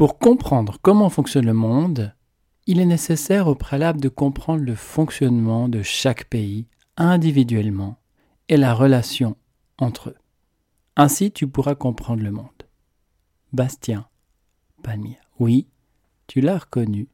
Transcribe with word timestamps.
Pour 0.00 0.18
comprendre 0.18 0.78
comment 0.80 1.10
fonctionne 1.10 1.44
le 1.44 1.52
monde, 1.52 2.14
il 2.66 2.80
est 2.80 2.86
nécessaire 2.86 3.48
au 3.48 3.54
préalable 3.54 4.00
de 4.00 4.08
comprendre 4.08 4.64
le 4.64 4.74
fonctionnement 4.74 5.68
de 5.68 5.82
chaque 5.82 6.24
pays 6.24 6.66
individuellement 6.96 7.98
et 8.48 8.56
la 8.56 8.72
relation 8.72 9.36
entre 9.76 10.08
eux. 10.08 10.16
Ainsi, 10.96 11.30
tu 11.32 11.46
pourras 11.46 11.74
comprendre 11.74 12.22
le 12.22 12.30
monde. 12.30 12.48
Bastien 13.52 14.06
Palmier. 14.82 15.18
Oui, 15.38 15.66
tu 16.28 16.40
l'as 16.40 16.60
reconnu. 16.60 17.08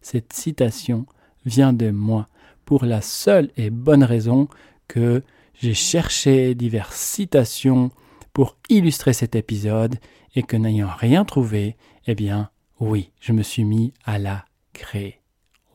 Cette 0.00 0.32
citation 0.32 1.06
vient 1.44 1.72
de 1.72 1.90
moi 1.90 2.28
pour 2.64 2.84
la 2.84 3.00
seule 3.00 3.50
et 3.56 3.70
bonne 3.70 4.04
raison 4.04 4.46
que 4.86 5.24
j'ai 5.54 5.74
cherché 5.74 6.54
diverses 6.54 7.00
citations 7.00 7.90
pour 8.32 8.58
illustrer 8.68 9.12
cet 9.12 9.34
épisode 9.34 9.96
et 10.36 10.44
que 10.44 10.56
n'ayant 10.56 10.94
rien 10.96 11.24
trouvé, 11.24 11.76
eh 12.10 12.14
bien, 12.14 12.48
oui, 12.80 13.10
je 13.20 13.34
me 13.34 13.42
suis 13.42 13.64
mis 13.64 13.92
à 14.02 14.18
la 14.18 14.46
créer. 14.72 15.20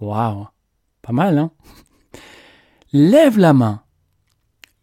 Waouh! 0.01 0.47
Pas 1.03 1.13
mal, 1.13 1.37
hein? 1.37 1.51
Lève 2.91 3.37
la 3.37 3.53
main. 3.53 3.83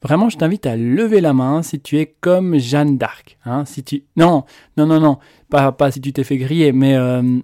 Vraiment, 0.01 0.29
je 0.29 0.39
t'invite 0.39 0.65
à 0.65 0.77
lever 0.77 1.21
la 1.21 1.33
main 1.33 1.63
si 1.63 1.81
tu 1.81 1.99
es 1.99 2.07
comme 2.21 2.57
Jeanne 2.57 2.97
d'Arc. 2.97 3.37
Hein? 3.45 3.65
Si 3.65 3.83
tu... 3.83 4.05
Non, 4.17 4.45
non, 4.77 4.87
non, 4.87 5.01
non. 5.01 5.19
Pas, 5.51 5.91
si 5.91 6.01
tu 6.01 6.13
t'es 6.13 6.23
fait 6.23 6.39
griller, 6.39 6.71
mais 6.71 6.95
euh, 6.95 7.41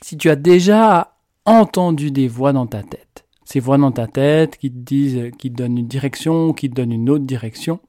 si 0.00 0.16
tu 0.16 0.30
as 0.30 0.36
déjà 0.36 1.18
entendu 1.44 2.10
des 2.10 2.28
voix 2.28 2.54
dans 2.54 2.66
ta 2.66 2.82
tête. 2.82 3.26
Ces 3.44 3.60
voix 3.60 3.76
dans 3.76 3.92
ta 3.92 4.06
tête 4.06 4.56
qui 4.56 4.70
te 4.70 4.78
disent, 4.78 5.30
qui 5.38 5.52
te 5.52 5.56
donnent 5.56 5.76
une 5.76 5.86
direction, 5.86 6.54
qui 6.54 6.70
te 6.70 6.74
donnent 6.74 6.92
une 6.92 7.10
autre 7.10 7.26
direction. 7.26 7.80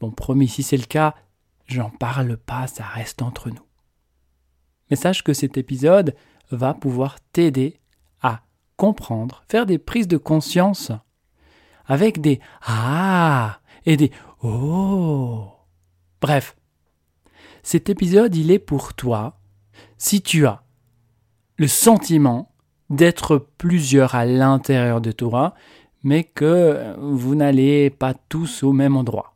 Bon, 0.00 0.10
promis, 0.10 0.48
si 0.48 0.62
c'est 0.62 0.78
le 0.78 0.86
cas, 0.86 1.14
j'en 1.66 1.90
parle 1.90 2.38
pas, 2.38 2.66
ça 2.68 2.84
reste 2.84 3.20
entre 3.20 3.50
nous. 3.50 3.62
Mais 4.90 4.96
sache 4.96 5.22
que 5.22 5.32
cet 5.32 5.56
épisode 5.56 6.14
va 6.50 6.74
pouvoir 6.74 7.18
t'aider 7.32 7.80
à 8.22 8.42
comprendre, 8.76 9.44
faire 9.48 9.66
des 9.66 9.78
prises 9.78 10.08
de 10.08 10.16
conscience 10.16 10.92
avec 11.86 12.20
des 12.20 12.40
ah 12.62 13.60
et 13.86 13.96
des 13.96 14.10
oh. 14.42 15.48
Bref, 16.20 16.56
cet 17.62 17.88
épisode, 17.90 18.34
il 18.34 18.50
est 18.50 18.58
pour 18.58 18.94
toi 18.94 19.38
si 19.98 20.22
tu 20.22 20.46
as 20.46 20.62
le 21.56 21.68
sentiment 21.68 22.52
d'être 22.90 23.46
plusieurs 23.58 24.14
à 24.14 24.26
l'intérieur 24.26 25.00
de 25.00 25.12
toi, 25.12 25.54
mais 26.02 26.24
que 26.24 26.94
vous 26.98 27.34
n'allez 27.34 27.90
pas 27.90 28.14
tous 28.14 28.62
au 28.62 28.72
même 28.72 28.96
endroit. 28.96 29.34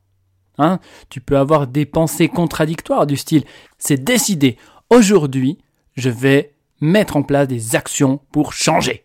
Hein 0.59 0.81
tu 1.09 1.21
peux 1.21 1.39
avoir 1.39 1.67
des 1.69 1.87
pensées 1.87 2.29
contradictoires 2.29 3.07
du 3.07 3.17
style 3.17 3.45
c'est 3.79 4.03
décidé, 4.03 4.59
aujourd'hui, 4.91 5.59
je 5.97 6.11
vais 6.11 6.55
mettre 6.81 7.17
en 7.17 7.23
place 7.23 7.49
des 7.49 7.77
actions 7.77 8.21
pour 8.31 8.53
changer. 8.53 9.05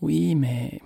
Oui, 0.00 0.34
mais 0.34 0.80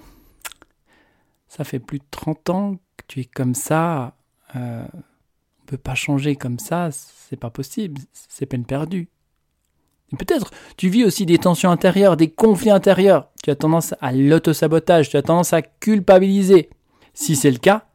ça 1.49 1.65
fait 1.65 1.79
plus 1.79 1.99
de 1.99 2.05
30 2.11 2.51
ans 2.51 2.75
que 2.97 3.05
tu 3.09 3.21
es 3.21 3.25
comme 3.25 3.55
ça. 3.55 4.17
Euh, 4.57 4.85
on 4.95 5.67
peut 5.67 5.77
pas 5.77 5.95
changer 5.95 6.37
comme 6.37 6.59
ça, 6.59 6.91
c'est 6.93 7.37
pas 7.37 7.51
possible, 7.51 8.01
c'est 8.13 8.47
peine 8.47 8.65
perdue. 8.65 9.09
Peut-être 10.19 10.51
tu 10.77 10.89
vis 10.89 11.05
aussi 11.05 11.25
des 11.25 11.39
tensions 11.39 11.71
intérieures, 11.71 12.19
des 12.19 12.31
conflits 12.31 12.71
intérieurs. 12.71 13.31
Tu 13.43 13.51
as 13.51 13.57
tendance 13.57 13.95
à 14.01 14.13
l'autosabotage, 14.13 15.09
tu 15.09 15.17
as 15.17 15.23
tendance 15.23 15.55
à 15.55 15.63
culpabiliser. 15.63 16.69
Si 17.15 17.37
c'est 17.37 17.51
le 17.51 17.59
cas, 17.59 17.87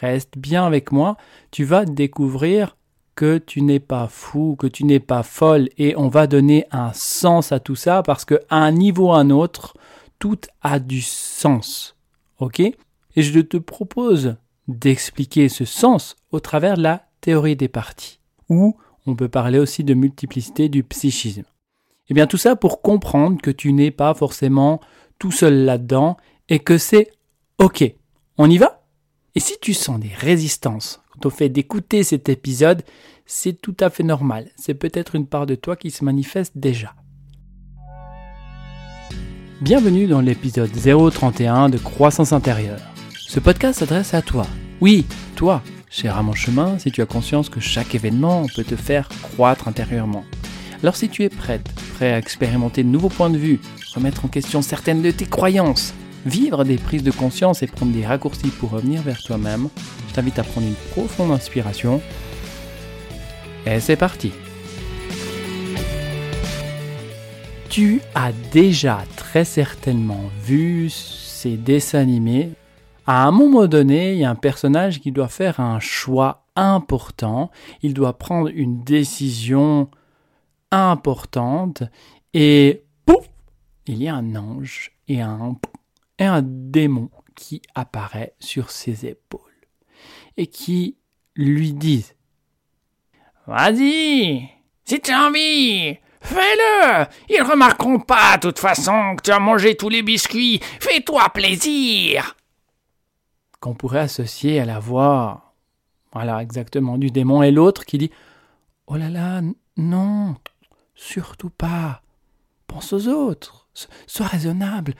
reste 0.00 0.38
bien 0.38 0.64
avec 0.64 0.92
moi, 0.92 1.16
tu 1.50 1.64
vas 1.64 1.84
découvrir 1.84 2.76
que 3.14 3.38
tu 3.38 3.62
n'es 3.62 3.80
pas 3.80 4.08
fou, 4.08 4.56
que 4.58 4.66
tu 4.66 4.84
n'es 4.84 5.00
pas 5.00 5.22
folle, 5.22 5.68
et 5.78 5.96
on 5.96 6.08
va 6.08 6.26
donner 6.26 6.66
un 6.70 6.92
sens 6.92 7.52
à 7.52 7.60
tout 7.60 7.76
ça 7.76 8.02
parce 8.02 8.24
qu'à 8.24 8.38
un 8.50 8.72
niveau 8.72 9.08
ou 9.08 9.12
à 9.12 9.18
un 9.18 9.30
autre, 9.30 9.76
tout 10.18 10.38
a 10.62 10.78
du 10.78 11.02
sens. 11.02 11.96
Ok? 12.38 12.60
Et 12.60 13.22
je 13.22 13.40
te 13.40 13.56
propose 13.56 14.36
d'expliquer 14.68 15.48
ce 15.48 15.64
sens 15.64 16.16
au 16.30 16.40
travers 16.40 16.76
de 16.76 16.82
la 16.82 17.06
théorie 17.20 17.56
des 17.56 17.68
parties, 17.68 18.20
ou 18.48 18.76
on 19.06 19.16
peut 19.16 19.28
parler 19.28 19.58
aussi 19.58 19.84
de 19.84 19.94
multiplicité 19.94 20.68
du 20.68 20.82
psychisme. 20.84 21.40
Et 21.40 22.12
eh 22.12 22.14
bien 22.14 22.26
tout 22.26 22.38
ça 22.38 22.56
pour 22.56 22.82
comprendre 22.82 23.40
que 23.40 23.50
tu 23.52 23.72
n'es 23.72 23.92
pas 23.92 24.14
forcément 24.14 24.80
tout 25.18 25.30
seul 25.30 25.64
là-dedans 25.64 26.16
et 26.48 26.58
que 26.58 26.76
c'est 26.76 27.12
ok. 27.58 27.84
On 28.36 28.50
y 28.50 28.58
va? 28.58 28.84
Et 29.36 29.40
si 29.40 29.54
tu 29.60 29.74
sens 29.74 30.00
des 30.00 30.12
résistances 30.12 30.99
on 31.26 31.30
fait 31.30 31.48
d'écouter 31.48 32.02
cet 32.02 32.28
épisode, 32.28 32.82
c'est 33.26 33.60
tout 33.60 33.76
à 33.80 33.90
fait 33.90 34.02
normal. 34.02 34.50
C'est 34.56 34.74
peut-être 34.74 35.14
une 35.14 35.26
part 35.26 35.46
de 35.46 35.54
toi 35.54 35.76
qui 35.76 35.90
se 35.90 36.04
manifeste 36.04 36.52
déjà. 36.56 36.94
Bienvenue 39.60 40.06
dans 40.06 40.20
l'épisode 40.20 40.70
031 40.72 41.68
de 41.68 41.78
Croissance 41.78 42.32
intérieure. 42.32 42.80
Ce 43.14 43.40
podcast 43.40 43.80
s'adresse 43.80 44.14
à 44.14 44.22
toi. 44.22 44.46
Oui, 44.80 45.06
toi, 45.36 45.62
cher 45.90 46.16
à 46.16 46.22
mon 46.22 46.32
chemin, 46.32 46.78
si 46.78 46.90
tu 46.90 47.02
as 47.02 47.06
conscience 47.06 47.50
que 47.50 47.60
chaque 47.60 47.94
événement 47.94 48.46
peut 48.56 48.64
te 48.64 48.76
faire 48.76 49.08
croître 49.22 49.68
intérieurement. 49.68 50.24
Alors 50.82 50.96
si 50.96 51.10
tu 51.10 51.24
es 51.24 51.28
prête, 51.28 51.68
prêt 51.94 52.12
à 52.12 52.18
expérimenter 52.18 52.82
de 52.82 52.88
nouveaux 52.88 53.10
points 53.10 53.28
de 53.28 53.36
vue, 53.36 53.60
remettre 53.94 54.24
en 54.24 54.28
question 54.28 54.62
certaines 54.62 55.02
de 55.02 55.10
tes 55.10 55.26
croyances, 55.26 55.92
vivre 56.26 56.64
des 56.64 56.76
prises 56.76 57.02
de 57.02 57.10
conscience 57.10 57.62
et 57.62 57.66
prendre 57.66 57.92
des 57.92 58.06
raccourcis 58.06 58.48
pour 58.48 58.70
revenir 58.70 59.02
vers 59.02 59.22
toi-même, 59.22 59.68
je 60.08 60.14
t'invite 60.14 60.38
à 60.38 60.44
prendre 60.44 60.66
une 60.66 60.74
profonde 60.92 61.30
inspiration. 61.30 62.00
Et 63.66 63.80
c'est 63.80 63.96
parti 63.96 64.32
Tu 67.68 68.00
as 68.14 68.32
déjà 68.52 69.04
très 69.16 69.44
certainement 69.44 70.30
vu 70.42 70.90
ces 70.90 71.56
dessins 71.56 72.00
animés. 72.00 72.50
À 73.06 73.26
un 73.26 73.30
moment 73.30 73.66
donné, 73.66 74.12
il 74.12 74.18
y 74.18 74.24
a 74.24 74.30
un 74.30 74.34
personnage 74.34 75.00
qui 75.00 75.12
doit 75.12 75.28
faire 75.28 75.60
un 75.60 75.80
choix 75.80 76.44
important, 76.56 77.50
il 77.82 77.94
doit 77.94 78.18
prendre 78.18 78.50
une 78.52 78.82
décision 78.82 79.88
importante 80.70 81.82
et 82.34 82.84
pouf, 83.06 83.28
il 83.86 84.02
y 84.02 84.08
a 84.08 84.14
un 84.14 84.36
ange 84.36 84.92
et 85.08 85.20
un, 85.20 85.56
et 86.20 86.26
un 86.26 86.42
démon 86.42 87.10
qui 87.34 87.62
apparaît 87.74 88.34
sur 88.38 88.70
ses 88.70 89.06
épaules 89.06 89.40
et 90.36 90.46
qui 90.46 90.98
lui 91.34 91.72
disent 91.72 92.14
Vas-y, 93.46 94.48
si 94.84 95.00
tu 95.00 95.10
as 95.10 95.26
envie, 95.26 95.96
fais-le. 96.20 97.06
Ils 97.30 97.42
remarqueront 97.42 97.98
pas, 97.98 98.36
de 98.36 98.42
toute 98.42 98.58
façon, 98.58 99.16
que 99.16 99.22
tu 99.22 99.30
as 99.32 99.40
mangé 99.40 99.76
tous 99.76 99.88
les 99.88 100.02
biscuits. 100.02 100.60
Fais-toi 100.78 101.30
plaisir. 101.30 102.36
Qu'on 103.58 103.74
pourrait 103.74 104.00
associer 104.00 104.60
à 104.60 104.66
la 104.66 104.78
voix, 104.78 105.54
voilà, 106.12 106.42
exactement, 106.42 106.98
du 106.98 107.10
démon 107.10 107.42
et 107.42 107.50
l'autre 107.50 107.84
qui 107.84 107.98
dit 107.98 108.10
Oh 108.86 108.96
là 108.96 109.08
là, 109.08 109.40
non, 109.76 110.36
surtout 110.94 111.50
pas. 111.50 112.02
Pense 112.66 112.92
aux 112.92 113.08
autres. 113.08 113.68
Sois 114.06 114.26
raisonnable. 114.26 114.94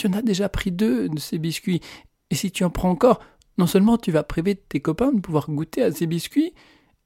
Tu 0.00 0.06
en 0.06 0.14
as 0.14 0.22
déjà 0.22 0.48
pris 0.48 0.72
deux 0.72 1.10
de 1.10 1.18
ces 1.18 1.36
biscuits. 1.36 1.82
Et 2.30 2.34
si 2.34 2.50
tu 2.50 2.64
en 2.64 2.70
prends 2.70 2.88
encore, 2.88 3.20
non 3.58 3.66
seulement 3.66 3.98
tu 3.98 4.10
vas 4.10 4.22
priver 4.22 4.54
tes 4.54 4.80
copains 4.80 5.12
de 5.12 5.20
pouvoir 5.20 5.50
goûter 5.50 5.82
à 5.82 5.92
ces 5.92 6.06
biscuits, 6.06 6.54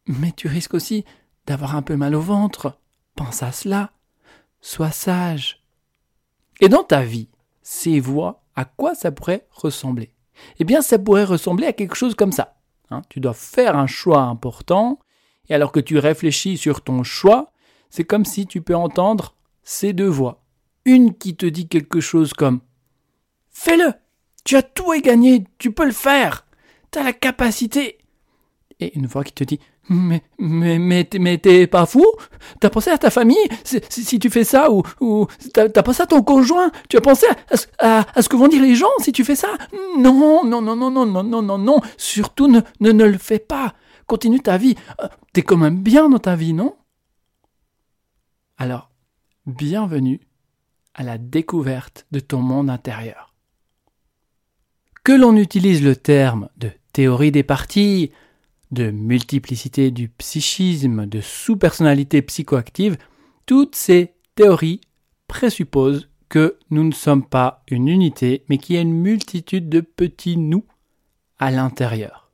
mais 0.06 0.30
tu 0.30 0.46
risques 0.46 0.74
aussi 0.74 1.04
d'avoir 1.44 1.74
un 1.74 1.82
peu 1.82 1.96
mal 1.96 2.14
au 2.14 2.20
ventre. 2.20 2.78
Pense 3.16 3.42
à 3.42 3.50
cela. 3.50 3.90
Sois 4.60 4.92
sage. 4.92 5.64
Et 6.60 6.68
dans 6.68 6.84
ta 6.84 7.02
vie, 7.02 7.26
ces 7.62 7.98
voix, 7.98 8.44
à 8.54 8.64
quoi 8.64 8.94
ça 8.94 9.10
pourrait 9.10 9.48
ressembler? 9.50 10.14
Eh 10.60 10.64
bien, 10.64 10.80
ça 10.80 10.96
pourrait 10.96 11.24
ressembler 11.24 11.66
à 11.66 11.72
quelque 11.72 11.96
chose 11.96 12.14
comme 12.14 12.30
ça. 12.30 12.60
Hein. 12.90 13.02
tu 13.08 13.18
dois 13.18 13.34
faire 13.34 13.76
un 13.76 13.88
choix 13.88 14.20
important, 14.20 15.00
et 15.48 15.54
alors 15.54 15.72
que 15.72 15.80
tu 15.80 15.98
réfléchis 15.98 16.58
sur 16.58 16.80
ton 16.80 17.02
choix, 17.02 17.50
c'est 17.90 18.04
comme 18.04 18.24
si 18.24 18.46
tu 18.46 18.62
peux 18.62 18.76
entendre 18.76 19.34
ces 19.64 19.92
deux 19.92 20.06
voix. 20.06 20.44
Une 20.84 21.12
qui 21.12 21.34
te 21.34 21.46
dit 21.46 21.66
quelque 21.66 21.98
chose 21.98 22.34
comme 22.34 22.60
Fais-le. 23.54 23.94
Tu 24.44 24.56
as 24.56 24.62
tout 24.62 24.92
à 24.92 24.98
gagner, 24.98 25.44
tu 25.56 25.72
peux 25.72 25.86
le 25.86 25.92
faire. 25.92 26.44
Tu 26.90 26.98
as 26.98 27.02
la 27.02 27.14
capacité. 27.14 27.98
Et 28.80 28.94
une 28.98 29.06
voix 29.06 29.24
qui 29.24 29.32
te 29.32 29.44
dit 29.44 29.60
mais, 29.88 30.22
mais, 30.38 31.04
t'es 31.04 31.66
pas 31.66 31.86
fou? 31.86 32.04
T'as 32.60 32.70
pensé 32.70 32.90
à 32.90 32.98
ta 32.98 33.10
famille? 33.10 33.36
Si, 33.64 34.18
tu 34.18 34.30
fais 34.30 34.44
ça 34.44 34.70
Ou, 34.70 34.82
ou 35.00 35.26
t'as 35.52 35.82
pensé 35.82 36.02
à 36.02 36.06
ton 36.06 36.22
conjoint? 36.22 36.70
Tu 36.88 36.96
as 36.96 37.00
pensé 37.00 37.26
à, 37.78 38.06
à, 38.14 38.22
ce 38.22 38.28
que 38.28 38.36
vont 38.36 38.48
dire 38.48 38.62
les 38.62 38.74
gens 38.74 38.88
si 38.98 39.12
tu 39.12 39.24
fais 39.24 39.36
ça? 39.36 39.48
Non, 39.98 40.44
non, 40.44 40.62
non, 40.62 40.76
non, 40.76 40.90
non, 40.90 41.06
non, 41.06 41.22
non, 41.22 41.42
non, 41.42 41.58
non. 41.58 41.80
Surtout 41.96 42.48
ne, 42.48 42.60
ne, 42.80 42.92
ne 42.92 43.04
le 43.04 43.18
fais 43.18 43.38
pas. 43.38 43.74
Continue 44.06 44.40
ta 44.40 44.56
vie. 44.56 44.74
Euh, 45.02 45.08
t'es 45.32 45.42
quand 45.42 45.56
même 45.56 45.78
bien 45.78 46.08
dans 46.08 46.18
ta 46.18 46.34
vie, 46.34 46.54
non? 46.54 46.76
Alors, 48.56 48.90
bienvenue 49.46 50.20
à 50.94 51.02
la 51.02 51.18
découverte 51.18 52.06
de 52.10 52.20
ton 52.20 52.40
monde 52.40 52.70
intérieur. 52.70 53.33
Que 55.04 55.12
l'on 55.12 55.36
utilise 55.36 55.82
le 55.82 55.96
terme 55.96 56.48
de 56.56 56.70
théorie 56.94 57.30
des 57.30 57.42
parties, 57.42 58.10
de 58.70 58.90
multiplicité 58.90 59.90
du 59.90 60.08
psychisme, 60.08 61.04
de 61.04 61.20
sous-personnalité 61.20 62.22
psychoactive, 62.22 62.96
toutes 63.44 63.76
ces 63.76 64.14
théories 64.34 64.80
présupposent 65.28 66.08
que 66.30 66.56
nous 66.70 66.84
ne 66.84 66.92
sommes 66.92 67.26
pas 67.26 67.62
une 67.68 67.88
unité, 67.88 68.44
mais 68.48 68.56
qu'il 68.56 68.76
y 68.76 68.78
a 68.78 68.80
une 68.80 68.98
multitude 68.98 69.68
de 69.68 69.82
petits 69.82 70.38
nous 70.38 70.64
à 71.38 71.50
l'intérieur. 71.50 72.30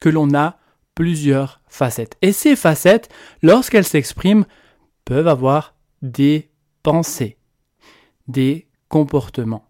Que 0.00 0.08
l'on 0.08 0.34
a 0.34 0.56
plusieurs 0.94 1.60
facettes. 1.68 2.16
Et 2.22 2.32
ces 2.32 2.56
facettes, 2.56 3.10
lorsqu'elles 3.42 3.84
s'expriment, 3.84 4.46
peuvent 5.04 5.28
avoir 5.28 5.74
des 6.00 6.50
pensées, 6.82 7.36
des 8.26 8.68
comportements. 8.88 9.66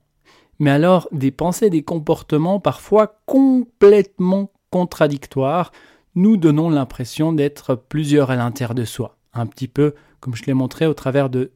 Mais 0.62 0.70
alors, 0.70 1.08
des 1.10 1.32
pensées, 1.32 1.70
des 1.70 1.82
comportements 1.82 2.60
parfois 2.60 3.20
complètement 3.26 4.52
contradictoires, 4.70 5.72
nous 6.14 6.36
donnons 6.36 6.70
l'impression 6.70 7.32
d'être 7.32 7.74
plusieurs 7.74 8.30
à 8.30 8.36
l'intérieur 8.36 8.76
de 8.76 8.84
soi. 8.84 9.16
Un 9.34 9.46
petit 9.46 9.66
peu 9.66 9.96
comme 10.20 10.36
je 10.36 10.44
l'ai 10.44 10.54
montré 10.54 10.86
au 10.86 10.94
travers 10.94 11.30
de 11.30 11.50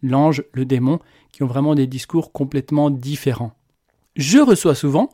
l'ange, 0.00 0.44
le 0.52 0.64
démon, 0.64 1.00
qui 1.32 1.42
ont 1.42 1.48
vraiment 1.48 1.74
des 1.74 1.88
discours 1.88 2.30
complètement 2.30 2.88
différents. 2.88 3.50
Je 4.14 4.38
reçois 4.38 4.76
souvent, 4.76 5.10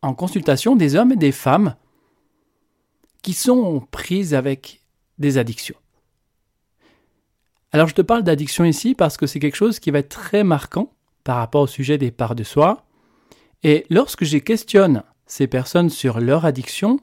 en 0.00 0.14
consultation, 0.14 0.74
des 0.74 0.96
hommes 0.96 1.12
et 1.12 1.16
des 1.16 1.32
femmes 1.32 1.76
qui 3.20 3.34
sont 3.34 3.86
prises 3.90 4.32
avec 4.32 4.80
des 5.18 5.36
addictions. 5.36 5.76
Alors 7.72 7.88
je 7.88 7.94
te 7.94 8.00
parle 8.00 8.22
d'addiction 8.22 8.64
ici 8.64 8.94
parce 8.94 9.18
que 9.18 9.26
c'est 9.26 9.38
quelque 9.38 9.54
chose 9.54 9.80
qui 9.80 9.90
va 9.90 9.98
être 9.98 10.08
très 10.08 10.44
marquant 10.44 10.94
par 11.24 11.38
rapport 11.38 11.62
au 11.62 11.66
sujet 11.66 11.98
des 11.98 12.10
parts 12.10 12.34
de 12.34 12.44
soi. 12.44 12.84
Et 13.62 13.86
lorsque 13.90 14.24
je 14.24 14.38
questionne 14.38 15.02
ces 15.26 15.46
personnes 15.46 15.90
sur 15.90 16.20
leur 16.20 16.44
addiction, 16.44 17.00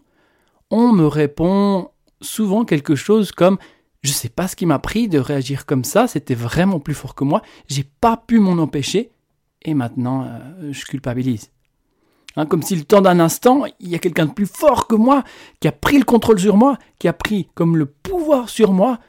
on 0.69 0.91
me 0.93 1.07
répond 1.07 1.89
souvent 2.21 2.65
quelque 2.65 2.95
chose 2.95 3.31
comme 3.31 3.57
je 4.03 4.11
sais 4.11 4.29
pas 4.29 4.47
ce 4.47 4.55
qui 4.55 4.65
m'a 4.65 4.79
pris 4.79 5.07
de 5.07 5.19
réagir 5.19 5.65
comme 5.65 5.83
ça, 5.83 6.07
c'était 6.07 6.35
vraiment 6.35 6.79
plus 6.79 6.93
fort 6.93 7.13
que 7.13 7.23
moi, 7.23 7.41
j'ai 7.67 7.83
pas 7.83 8.17
pu 8.17 8.39
m'en 8.39 8.53
empêcher, 8.53 9.11
et 9.61 9.73
maintenant 9.73 10.23
euh, 10.23 10.71
je 10.71 10.85
culpabilise. 10.85 11.51
Hein, 12.35 12.45
comme 12.45 12.63
si 12.63 12.75
le 12.75 12.83
temps 12.83 13.01
d'un 13.01 13.19
instant, 13.19 13.65
il 13.79 13.89
y 13.89 13.95
a 13.95 13.99
quelqu'un 13.99 14.25
de 14.25 14.31
plus 14.31 14.47
fort 14.47 14.87
que 14.87 14.95
moi 14.95 15.23
qui 15.59 15.67
a 15.67 15.71
pris 15.71 15.99
le 15.99 16.05
contrôle 16.05 16.39
sur 16.39 16.57
moi, 16.57 16.77
qui 16.97 17.07
a 17.07 17.13
pris 17.13 17.49
comme 17.53 17.77
le 17.77 17.85
pouvoir 17.85 18.49
sur 18.49 18.71
moi, 18.71 18.99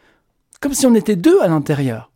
comme 0.61 0.75
si 0.75 0.87
on 0.87 0.95
était 0.95 1.17
deux 1.17 1.41
à 1.41 1.49
l'intérieur. 1.49 2.12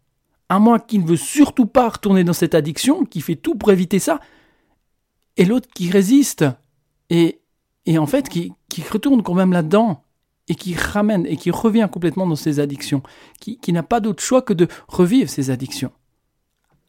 Un 0.49 0.59
moi 0.59 0.79
qui 0.79 0.99
ne 0.99 1.07
veut 1.07 1.17
surtout 1.17 1.67
pas 1.67 1.89
retourner 1.89 2.25
dans 2.25 2.33
cette 2.33 2.55
addiction, 2.55 3.05
qui 3.05 3.21
fait 3.21 3.37
tout 3.37 3.57
pour 3.57 3.73
éviter 3.73 3.99
ça, 3.99 4.21
et 5.37 5.45
l'autre 5.45 5.69
qui 5.75 5.91
résiste, 5.91 6.45
et, 7.11 7.41
et 7.85 7.99
en 7.99 8.07
fait 8.07 8.29
qui, 8.29 8.53
qui 8.69 8.83
retourne 8.83 9.23
quand 9.23 9.35
même 9.35 9.53
là-dedans, 9.53 10.05
et 10.49 10.55
qui 10.55 10.75
ramène, 10.75 11.27
et 11.27 11.37
qui 11.37 11.51
revient 11.51 11.89
complètement 11.91 12.27
dans 12.27 12.37
ses 12.37 12.61
addictions, 12.61 13.03
qui, 13.41 13.59
qui 13.59 13.73
n'a 13.73 13.83
pas 13.83 14.01
d'autre 14.01 14.23
choix 14.23 14.43
que 14.43 14.53
de 14.53 14.69
revivre 14.89 15.29
ses 15.29 15.51
addictions. 15.51 15.93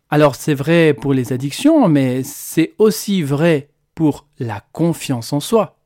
Alors 0.09 0.35
c'est 0.35 0.53
vrai 0.53 0.93
pour 0.93 1.13
les 1.13 1.33
addictions, 1.33 1.87
mais 1.89 2.23
c'est 2.23 2.75
aussi 2.77 3.23
vrai 3.23 3.71
pour 3.95 4.27
la 4.39 4.61
confiance 4.71 5.33
en 5.33 5.39
soi. 5.39 5.79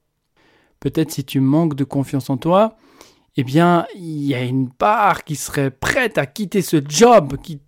Peut-être 0.80 1.12
si 1.12 1.24
tu 1.24 1.40
manques 1.40 1.76
de 1.76 1.84
confiance 1.84 2.30
en 2.30 2.38
toi, 2.38 2.76
eh 3.38 3.44
bien, 3.44 3.86
il 3.96 4.26
y 4.26 4.36
a 4.36 4.44
une 4.44 4.70
part 4.70 5.24
qui 5.24 5.36
serait 5.36 5.72
prête 5.72 6.18
à 6.18 6.26
quitter 6.26 6.62
ce 6.62 6.78
job 6.86 7.38
qui 7.42 7.60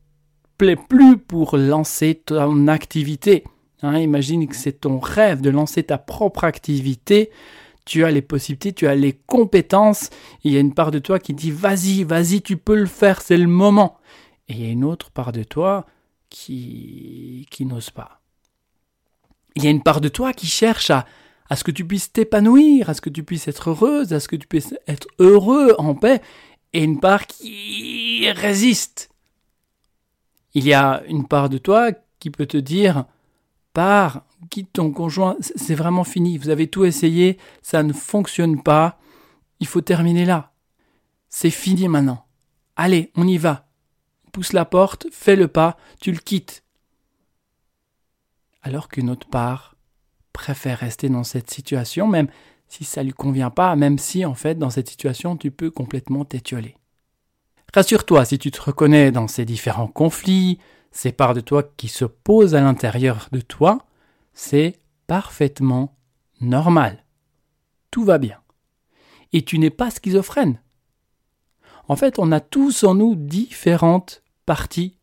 plaît 0.58 0.76
plus 0.76 1.18
pour 1.18 1.58
lancer 1.58 2.16
ton 2.26 2.68
activité. 2.68 3.44
Hein, 3.82 4.00
imagine 4.00 4.48
que 4.48 4.56
c'est 4.56 4.82
ton 4.82 5.00
rêve 5.00 5.42
de 5.42 5.50
lancer 5.50 5.84
ta 5.84 5.98
propre 5.98 6.44
activité. 6.44 7.32
Tu 7.86 8.06
as 8.06 8.12
les 8.12 8.22
possibilités, 8.22 8.74
tu 8.74 8.88
as 8.88 8.96
les 8.96 9.14
compétences. 9.14 10.10
Il 10.44 10.54
y 10.54 10.58
a 10.58 10.60
une 10.60 10.74
part 10.74 10.92
de 10.92 11.00
toi 11.00 11.20
qui 11.20 11.34
dit 11.34 11.52
vas-y, 11.52 12.04
vas-y, 12.04 12.42
tu 12.42 12.58
peux 12.58 12.76
le 12.76 12.86
faire, 12.86 13.22
c'est 13.22 13.38
le 13.38 13.48
moment. 13.48 13.98
Et 14.48 14.54
il 14.54 14.62
y 14.62 14.66
a 14.66 14.72
une 14.72 14.86
autre 14.86 15.12
part 15.12 15.32
de 15.32 15.44
toi 15.44 15.86
qui, 16.30 17.48
qui 17.52 17.66
n'ose 17.66 17.90
pas 17.90 18.24
il 19.56 19.64
y 19.64 19.68
a 19.68 19.70
une 19.70 19.84
part 19.84 20.02
de 20.02 20.10
toi 20.10 20.34
qui 20.34 20.48
cherche 20.48 20.90
à, 20.90 21.06
à 21.50 21.56
ce 21.56 21.64
que 21.64 21.72
tu 21.72 21.86
puisses 21.86 22.12
t'épanouir, 22.12 22.90
à 22.90 22.94
ce 22.94 23.02
que 23.02 23.10
tu 23.10 23.24
puisses 23.24 23.48
être 23.48 23.70
heureuse, 23.70 24.14
à 24.14 24.20
ce 24.20 24.28
que 24.28 24.36
tu 24.36 24.48
puisses 24.48 24.76
être 24.88 25.08
heureux 25.20 25.76
en 25.78 25.96
paix, 25.96 26.22
et 26.74 26.84
une 26.84 27.00
part 27.00 27.28
qui 27.28 28.30
résiste. 28.32 29.10
Il 30.54 30.66
y 30.66 30.74
a 30.74 31.04
une 31.08 31.28
part 31.28 31.50
de 31.50 31.58
toi 31.58 31.92
qui 32.20 32.30
peut 32.30 32.46
te 32.46 32.58
dire 32.58 33.06
pars, 33.74 34.26
quitte 34.50 34.74
ton 34.74 34.92
conjoint, 34.92 35.36
c'est 35.40 35.76
vraiment 35.76 36.04
fini, 36.04 36.38
vous 36.38 36.50
avez 36.50 36.68
tout 36.68 36.86
essayé, 36.86 37.38
ça 37.62 37.82
ne 37.84 37.94
fonctionne 37.94 38.62
pas, 38.62 39.00
il 39.60 39.68
faut 39.68 39.82
terminer 39.82 40.26
là. 40.26 40.52
C'est 41.30 41.50
fini 41.50 41.88
maintenant. 41.88 42.26
Allez, 42.76 43.12
on 43.16 43.28
y 43.28 43.38
va. 43.38 43.68
Pousse 44.32 44.54
la 44.54 44.66
porte, 44.66 45.08
fais 45.12 45.36
le 45.36 45.48
pas, 45.48 45.78
tu 46.00 46.12
le 46.12 46.20
quittes 46.20 46.64
alors 48.64 48.88
qu'une 48.88 49.10
autre 49.10 49.28
part 49.28 49.73
préfère 50.34 50.80
rester 50.80 51.10
dans 51.10 51.24
cette 51.24 51.50
situation, 51.50 52.08
même 52.08 52.28
si 52.68 52.84
ça 52.84 53.04
lui 53.04 53.14
convient 53.14 53.52
pas, 53.52 53.76
même 53.76 53.98
si 53.98 54.26
en 54.26 54.34
fait 54.34 54.56
dans 54.56 54.70
cette 54.70 54.90
situation 54.90 55.38
tu 55.38 55.52
peux 55.52 55.72
complètement 55.72 56.26
t'étioler. 56.26 56.76
Rassure-toi, 57.74 58.26
si 58.26 58.38
tu 58.38 58.52
te 58.52 58.62
reconnais 58.62 59.12
dans 59.12 59.28
ces 59.28 59.46
différents 59.46 59.88
conflits, 59.88 60.60
ces 60.92 61.12
parts 61.12 61.34
de 61.34 61.42
toi 61.42 61.64
qui 61.64 61.88
se 61.88 62.06
posent 62.06 62.56
à 62.56 62.62
l'intérieur 62.62 63.30
de 63.32 63.42
toi, 63.42 63.80
c'est 64.34 64.78
parfaitement 65.08 65.96
normal. 66.40 67.04
Tout 67.90 68.04
va 68.04 68.18
bien. 68.18 68.38
Et 69.32 69.44
tu 69.44 69.58
n'es 69.58 69.72
pas 69.72 69.90
schizophrène. 69.90 70.60
En 71.88 71.96
fait, 71.96 72.20
on 72.20 72.32
a 72.32 72.40
tous 72.40 72.84
en 72.84 72.96
nous 72.96 73.16
différentes 73.16 74.24
parties 74.46 74.96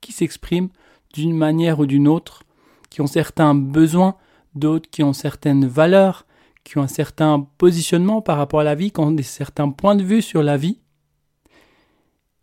qui 0.00 0.12
s'expriment 0.12 0.70
d'une 1.14 1.36
manière 1.36 1.78
ou 1.78 1.86
d'une 1.86 2.08
autre 2.08 2.42
qui 2.90 3.00
ont 3.00 3.06
certains 3.06 3.54
besoins, 3.54 4.16
d'autres 4.56 4.90
qui 4.90 5.02
ont 5.02 5.12
certaines 5.12 5.66
valeurs, 5.66 6.26
qui 6.64 6.78
ont 6.78 6.82
un 6.82 6.88
certain 6.88 7.48
positionnement 7.58 8.22
par 8.22 8.38
rapport 8.38 8.60
à 8.60 8.64
la 8.64 8.74
vie, 8.74 8.90
qui 8.90 9.00
ont 9.00 9.12
des 9.12 9.22
certains 9.22 9.70
points 9.70 9.94
de 9.94 10.02
vue 10.02 10.22
sur 10.22 10.42
la 10.42 10.56
vie. 10.56 10.80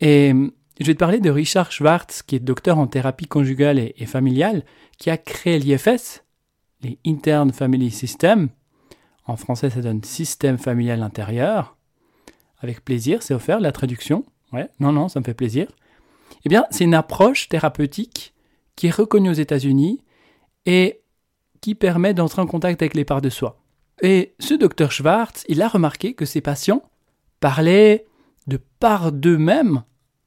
Et 0.00 0.32
je 0.80 0.86
vais 0.86 0.94
te 0.94 0.98
parler 0.98 1.20
de 1.20 1.30
Richard 1.30 1.70
Schwartz, 1.70 2.22
qui 2.22 2.36
est 2.36 2.40
docteur 2.40 2.78
en 2.78 2.86
thérapie 2.86 3.26
conjugale 3.26 3.78
et, 3.78 4.06
familiale, 4.06 4.64
qui 4.98 5.10
a 5.10 5.16
créé 5.16 5.58
l'IFS, 5.58 6.24
les 6.82 6.98
Intern 7.06 7.52
Family 7.52 7.90
System. 7.90 8.48
En 9.26 9.36
français, 9.36 9.70
ça 9.70 9.80
donne 9.80 10.02
système 10.02 10.58
familial 10.58 11.02
intérieur. 11.02 11.76
Avec 12.58 12.84
plaisir, 12.84 13.22
c'est 13.22 13.34
offert 13.34 13.60
la 13.60 13.72
traduction. 13.72 14.24
Ouais, 14.52 14.68
non, 14.80 14.92
non, 14.92 15.08
ça 15.08 15.20
me 15.20 15.24
fait 15.24 15.34
plaisir. 15.34 15.68
Eh 16.44 16.48
bien, 16.48 16.66
c'est 16.70 16.84
une 16.84 16.94
approche 16.94 17.48
thérapeutique 17.48 18.34
qui 18.76 18.88
est 18.88 18.94
reconnue 18.94 19.30
aux 19.30 19.34
États-Unis 19.34 20.00
et 20.66 21.02
qui 21.64 21.74
permet 21.74 22.12
d'entrer 22.12 22.42
en 22.42 22.46
contact 22.46 22.82
avec 22.82 22.92
les 22.92 23.06
parts 23.06 23.22
de 23.22 23.30
soi. 23.30 23.58
Et 24.02 24.34
ce 24.38 24.52
docteur 24.52 24.92
Schwartz, 24.92 25.46
il 25.48 25.62
a 25.62 25.68
remarqué 25.68 26.12
que 26.12 26.26
ses 26.26 26.42
patients 26.42 26.82
parlaient 27.40 28.04
de 28.46 28.60
parts 28.80 29.12
d'eux-mêmes, 29.12 29.82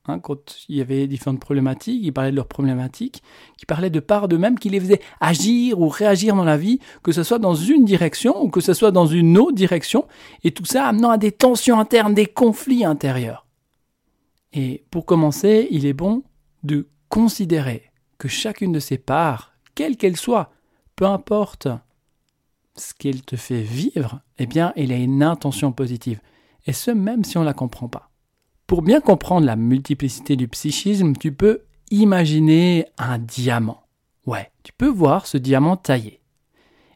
hein, 0.08 0.18
quand 0.18 0.58
il 0.68 0.78
y 0.78 0.82
avait 0.82 1.06
différentes 1.06 1.40
problématiques, 1.40 2.00
ils 2.04 2.12
parlaient 2.12 2.32
de 2.32 2.36
leurs 2.36 2.48
problématiques, 2.48 3.22
qui 3.56 3.68
parlaient 3.68 3.92
de 3.92 4.00
parts 4.00 4.28
d'eux-mêmes 4.28 4.58
qui 4.58 4.70
les 4.70 4.80
faisaient 4.80 5.00
agir 5.22 5.80
ou 5.80 5.90
réagir 5.90 6.36
dans 6.36 6.44
la 6.44 6.58
vie, 6.58 6.80
que 7.04 7.12
ce 7.12 7.22
soit 7.22 7.38
dans 7.38 7.54
une 7.54 7.86
direction 7.86 8.44
ou 8.44 8.50
que 8.50 8.60
ce 8.60 8.74
soit 8.74 8.90
dans 8.90 9.06
une 9.06 9.38
autre 9.38 9.54
direction, 9.54 10.08
et 10.44 10.50
tout 10.50 10.66
ça 10.66 10.88
amenant 10.88 11.12
à 11.12 11.20
des 11.20 11.32
tensions 11.32 11.80
internes, 11.80 12.16
des 12.16 12.26
conflits 12.26 12.84
intérieurs. 12.84 13.46
Et 14.54 14.86
pour 14.90 15.06
commencer, 15.06 15.68
il 15.70 15.86
est 15.86 15.94
bon 15.94 16.24
de 16.64 16.88
considérer 17.10 17.92
que 18.18 18.28
chacune 18.28 18.72
de 18.72 18.80
ces 18.80 18.98
parts 18.98 19.54
quelle 19.78 19.98
qu'elle 19.98 20.18
soit, 20.18 20.50
peu 20.98 21.06
importe 21.06 21.70
ce 22.76 22.94
qu'elle 22.94 23.22
te 23.22 23.38
fait 23.38 23.62
vivre, 23.62 24.20
eh 24.40 24.48
bien, 24.48 24.74
elle 24.76 24.92
a 24.92 24.98
une 24.98 25.24
intention 25.24 25.72
positive. 25.72 26.20
Et 26.66 26.74
ce, 26.74 26.92
même 26.92 27.24
si 27.24 27.38
on 27.38 27.42
ne 27.42 27.46
la 27.46 27.54
comprend 27.54 27.88
pas. 27.88 28.10
Pour 28.66 28.82
bien 28.82 29.00
comprendre 29.00 29.46
la 29.46 29.56
multiplicité 29.56 30.36
du 30.36 30.50
psychisme, 30.50 31.14
tu 31.16 31.32
peux 31.32 31.62
imaginer 31.92 32.88
un 32.98 33.20
diamant. 33.20 33.84
Ouais, 34.26 34.52
tu 34.64 34.74
peux 34.74 34.90
voir 34.90 35.28
ce 35.28 35.38
diamant 35.38 35.78
taillé. 35.78 36.20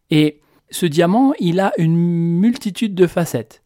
Et 0.09 0.41
ce 0.71 0.85
diamant, 0.87 1.33
il 1.39 1.59
a 1.59 1.71
une 1.77 1.95
multitude 1.95 2.95
de 2.95 3.07
facettes. 3.07 3.63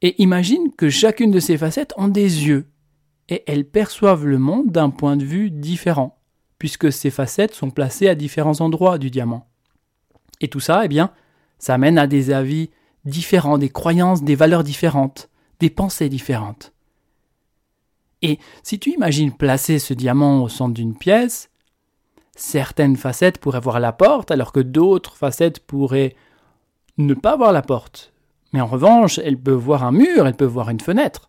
Et 0.00 0.20
imagine 0.20 0.72
que 0.76 0.88
chacune 0.88 1.30
de 1.30 1.40
ces 1.40 1.58
facettes 1.58 1.92
ont 1.96 2.08
des 2.08 2.46
yeux, 2.48 2.70
et 3.28 3.44
elles 3.46 3.68
perçoivent 3.68 4.26
le 4.26 4.38
monde 4.38 4.72
d'un 4.72 4.90
point 4.90 5.16
de 5.16 5.24
vue 5.24 5.50
différent 5.50 6.15
puisque 6.58 6.92
ces 6.92 7.10
facettes 7.10 7.54
sont 7.54 7.70
placées 7.70 8.08
à 8.08 8.14
différents 8.14 8.60
endroits 8.60 8.98
du 8.98 9.10
diamant. 9.10 9.46
Et 10.40 10.48
tout 10.48 10.60
ça, 10.60 10.84
eh 10.84 10.88
bien, 10.88 11.10
ça 11.58 11.78
mène 11.78 11.98
à 11.98 12.06
des 12.06 12.30
avis 12.30 12.70
différents, 13.04 13.58
des 13.58 13.70
croyances, 13.70 14.22
des 14.22 14.34
valeurs 14.34 14.64
différentes, 14.64 15.30
des 15.60 15.70
pensées 15.70 16.08
différentes. 16.08 16.72
Et 18.22 18.38
si 18.62 18.78
tu 18.78 18.90
imagines 18.90 19.32
placer 19.32 19.78
ce 19.78 19.94
diamant 19.94 20.42
au 20.42 20.48
centre 20.48 20.74
d'une 20.74 20.96
pièce, 20.96 21.50
certaines 22.34 22.96
facettes 22.96 23.38
pourraient 23.38 23.60
voir 23.60 23.80
la 23.80 23.92
porte, 23.92 24.30
alors 24.30 24.52
que 24.52 24.60
d'autres 24.60 25.16
facettes 25.16 25.60
pourraient 25.60 26.16
ne 26.98 27.14
pas 27.14 27.36
voir 27.36 27.52
la 27.52 27.62
porte, 27.62 28.12
Mais 28.52 28.60
en 28.60 28.66
revanche, 28.66 29.18
elle 29.18 29.38
peut 29.38 29.50
voir 29.50 29.84
un 29.84 29.92
mur, 29.92 30.26
elle 30.26 30.36
peut 30.36 30.44
voir 30.44 30.70
une 30.70 30.80
fenêtre. 30.80 31.28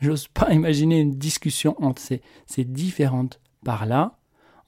J'ose 0.00 0.28
pas 0.28 0.52
imaginer 0.52 1.00
une 1.00 1.18
discussion 1.18 1.74
entre 1.82 2.00
ces, 2.00 2.22
ces 2.46 2.64
différentes 2.64 3.40
parts-là 3.64 4.18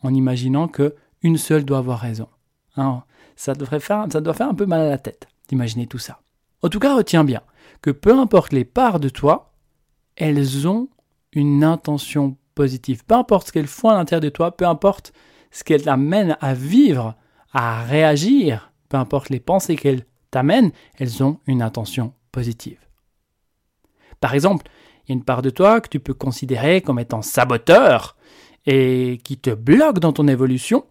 en 0.05 0.15
imaginant 0.15 0.69
que 0.69 0.95
une 1.23 1.39
seule 1.39 1.65
doit 1.65 1.79
avoir 1.79 1.99
raison. 1.99 2.29
Hein, 2.77 3.03
ça, 3.37 3.55
devrait 3.55 3.81
faire, 3.81 4.07
ça 4.13 4.21
doit 4.21 4.35
faire 4.35 4.49
un 4.49 4.55
peu 4.55 4.67
mal 4.67 4.83
à 4.83 4.89
la 4.89 4.99
tête 4.99 5.27
d'imaginer 5.49 5.87
tout 5.87 5.99
ça. 5.99 6.21
En 6.63 6.69
tout 6.69 6.79
cas, 6.79 6.95
retiens 6.95 7.25
bien 7.25 7.43
que 7.83 7.91
peu 7.91 8.17
importe 8.17 8.53
les 8.53 8.65
parts 8.65 9.01
de 9.01 9.09
toi, 9.09 9.53
elles 10.17 10.69
ont 10.69 10.89
une 11.33 11.65
intention 11.65 12.37
positive. 12.55 13.05
Peu 13.05 13.15
importe 13.15 13.49
ce 13.49 13.53
qu'elles 13.53 13.67
font 13.67 13.89
à 13.89 13.95
l'intérieur 13.95 14.23
de 14.23 14.29
toi, 14.29 14.57
peu 14.57 14.67
importe 14.67 15.13
ce 15.51 15.65
qu'elles 15.65 15.83
t'amènent 15.83 16.37
à 16.41 16.55
vivre, 16.55 17.17
à 17.53 17.83
réagir, 17.85 18.73
peu 18.89 18.97
importe 18.97 19.31
les 19.31 19.41
pensées 19.41 19.77
qu'elles 19.77 20.07
t'amènent, 20.31 20.73
elles 20.99 21.23
ont 21.23 21.41
une 21.47 21.63
intention 21.63 22.13
positive. 22.33 22.79
Par 24.21 24.35
exemple, 24.35 24.67
il 25.07 25.11
y 25.11 25.13
a 25.13 25.17
une 25.17 25.25
part 25.25 25.43
de 25.43 25.51
toi 25.51 25.81
que 25.81 25.89
tu 25.89 26.01
peux 26.01 26.15
considérer 26.15 26.81
comme 26.81 26.99
étant 26.99 27.23
saboteur 27.23 28.17
et 28.67 29.21
qui 29.25 29.39
te 29.39 29.51
bloque 29.51 29.99
dans 29.99 30.13
ton 30.13 30.29
évolution. 30.29 30.85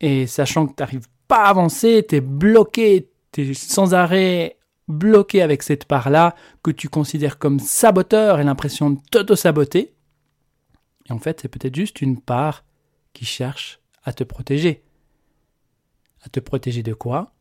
Et 0.00 0.26
sachant 0.26 0.66
que 0.66 0.74
tu 0.74 0.82
n'arrives 0.82 1.08
pas 1.28 1.44
à 1.44 1.50
avancer, 1.50 2.04
tu 2.08 2.16
es 2.16 2.20
bloqué, 2.20 3.10
tu 3.32 3.50
es 3.50 3.54
sans 3.54 3.94
arrêt 3.94 4.58
bloqué 4.88 5.42
avec 5.42 5.62
cette 5.62 5.86
part-là 5.86 6.34
que 6.62 6.70
tu 6.70 6.88
considères 6.88 7.38
comme 7.38 7.58
saboteur 7.58 8.40
et 8.40 8.44
l'impression 8.44 8.90
de 8.90 9.00
t'auto-saboter. 9.10 9.94
Et 11.06 11.12
en 11.12 11.18
fait, 11.18 11.40
c'est 11.40 11.48
peut-être 11.48 11.74
juste 11.74 12.02
une 12.02 12.20
part 12.20 12.64
qui 13.12 13.24
cherche 13.24 13.80
à 14.02 14.12
te 14.12 14.24
protéger. 14.24 14.82
À 16.22 16.28
te 16.28 16.40
protéger 16.40 16.82
de 16.82 16.94
quoi? 16.94 17.32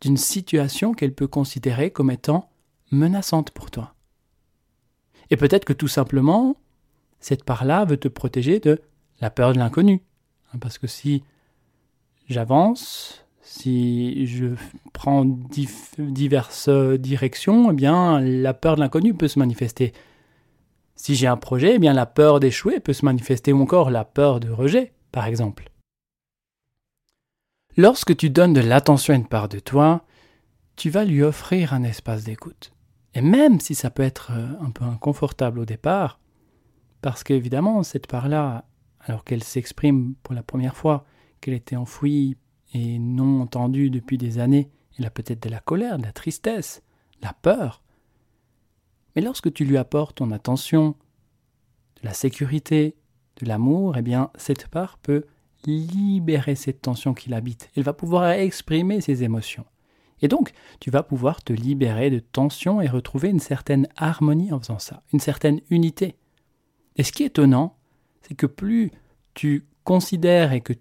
D'une 0.00 0.16
situation 0.16 0.94
qu'elle 0.94 1.14
peut 1.14 1.26
considérer 1.26 1.90
comme 1.90 2.10
étant 2.10 2.50
menaçante 2.90 3.50
pour 3.50 3.70
toi. 3.70 3.94
Et 5.30 5.36
peut-être 5.36 5.64
que 5.64 5.72
tout 5.72 5.88
simplement, 5.88 6.56
cette 7.20 7.44
part-là 7.44 7.84
veut 7.84 7.96
te 7.96 8.08
protéger 8.08 8.60
de 8.60 8.80
la 9.20 9.30
peur 9.30 9.52
de 9.52 9.58
l'inconnu. 9.58 10.02
Hein, 10.52 10.58
parce 10.58 10.78
que 10.78 10.86
si 10.86 11.22
j'avance, 12.28 13.24
si 13.42 14.26
je 14.26 14.48
prends 14.92 15.24
diverses 15.98 16.68
directions, 16.68 17.70
eh 17.70 17.74
bien, 17.74 18.20
la 18.20 18.54
peur 18.54 18.76
de 18.76 18.80
l'inconnu 18.80 19.14
peut 19.14 19.28
se 19.28 19.38
manifester. 19.38 19.92
Si 20.96 21.14
j'ai 21.14 21.26
un 21.26 21.36
projet, 21.36 21.76
eh 21.76 21.78
bien, 21.78 21.92
la 21.92 22.06
peur 22.06 22.40
d'échouer 22.40 22.80
peut 22.80 22.92
se 22.92 23.04
manifester, 23.04 23.52
ou 23.52 23.62
encore 23.62 23.90
la 23.90 24.04
peur 24.04 24.38
de 24.40 24.50
rejet, 24.50 24.92
par 25.12 25.26
exemple. 25.26 25.70
Lorsque 27.76 28.16
tu 28.16 28.30
donnes 28.30 28.52
de 28.52 28.60
l'attention 28.60 29.14
à 29.14 29.16
une 29.16 29.26
part 29.26 29.48
de 29.48 29.58
toi, 29.58 30.04
tu 30.76 30.90
vas 30.90 31.04
lui 31.04 31.22
offrir 31.22 31.72
un 31.72 31.82
espace 31.82 32.24
d'écoute. 32.24 32.72
Et 33.14 33.22
même 33.22 33.60
si 33.60 33.74
ça 33.74 33.90
peut 33.90 34.02
être 34.02 34.32
euh, 34.32 34.48
un 34.60 34.70
peu 34.70 34.84
inconfortable 34.84 35.58
au 35.58 35.64
départ, 35.64 36.20
parce 37.02 37.24
qu'évidemment, 37.24 37.82
cette 37.82 38.06
part-là, 38.06 38.64
alors 39.00 39.24
qu'elle 39.24 39.42
s'exprime 39.42 40.14
pour 40.22 40.34
la 40.34 40.42
première 40.42 40.76
fois, 40.76 41.04
qu'elle 41.40 41.54
était 41.54 41.76
enfouie 41.76 42.36
et 42.74 42.98
non 42.98 43.40
entendue 43.40 43.90
depuis 43.90 44.18
des 44.18 44.38
années, 44.38 44.70
elle 44.98 45.06
a 45.06 45.10
peut-être 45.10 45.42
de 45.42 45.48
la 45.48 45.60
colère, 45.60 45.98
de 45.98 46.04
la 46.04 46.12
tristesse, 46.12 46.82
de 47.20 47.26
la 47.26 47.32
peur. 47.32 47.82
Mais 49.16 49.22
lorsque 49.22 49.52
tu 49.52 49.64
lui 49.64 49.76
apportes 49.76 50.16
ton 50.16 50.30
attention, 50.30 50.94
de 52.00 52.06
la 52.06 52.14
sécurité, 52.14 52.96
de 53.40 53.46
l'amour, 53.46 53.96
eh 53.96 54.02
bien, 54.02 54.30
cette 54.36 54.68
part 54.68 54.98
peut 54.98 55.24
libérer 55.66 56.54
cette 56.54 56.82
tension 56.82 57.14
qui 57.14 57.30
l'habite. 57.30 57.70
Elle 57.76 57.82
va 57.82 57.92
pouvoir 57.92 58.30
exprimer 58.30 59.00
ses 59.00 59.22
émotions. 59.22 59.66
Et 60.22 60.28
donc, 60.28 60.52
tu 60.80 60.90
vas 60.90 61.02
pouvoir 61.02 61.42
te 61.42 61.52
libérer 61.52 62.10
de 62.10 62.18
tension 62.18 62.80
et 62.80 62.88
retrouver 62.88 63.30
une 63.30 63.40
certaine 63.40 63.88
harmonie 63.96 64.52
en 64.52 64.60
faisant 64.60 64.78
ça, 64.78 65.02
une 65.12 65.20
certaine 65.20 65.60
unité. 65.70 66.16
Et 67.00 67.02
ce 67.02 67.12
qui 67.12 67.22
est 67.22 67.28
étonnant, 67.28 67.78
c'est 68.20 68.34
que 68.34 68.44
plus 68.44 68.90
tu 69.32 69.64
considères 69.84 70.52
et 70.52 70.60
que 70.60 70.74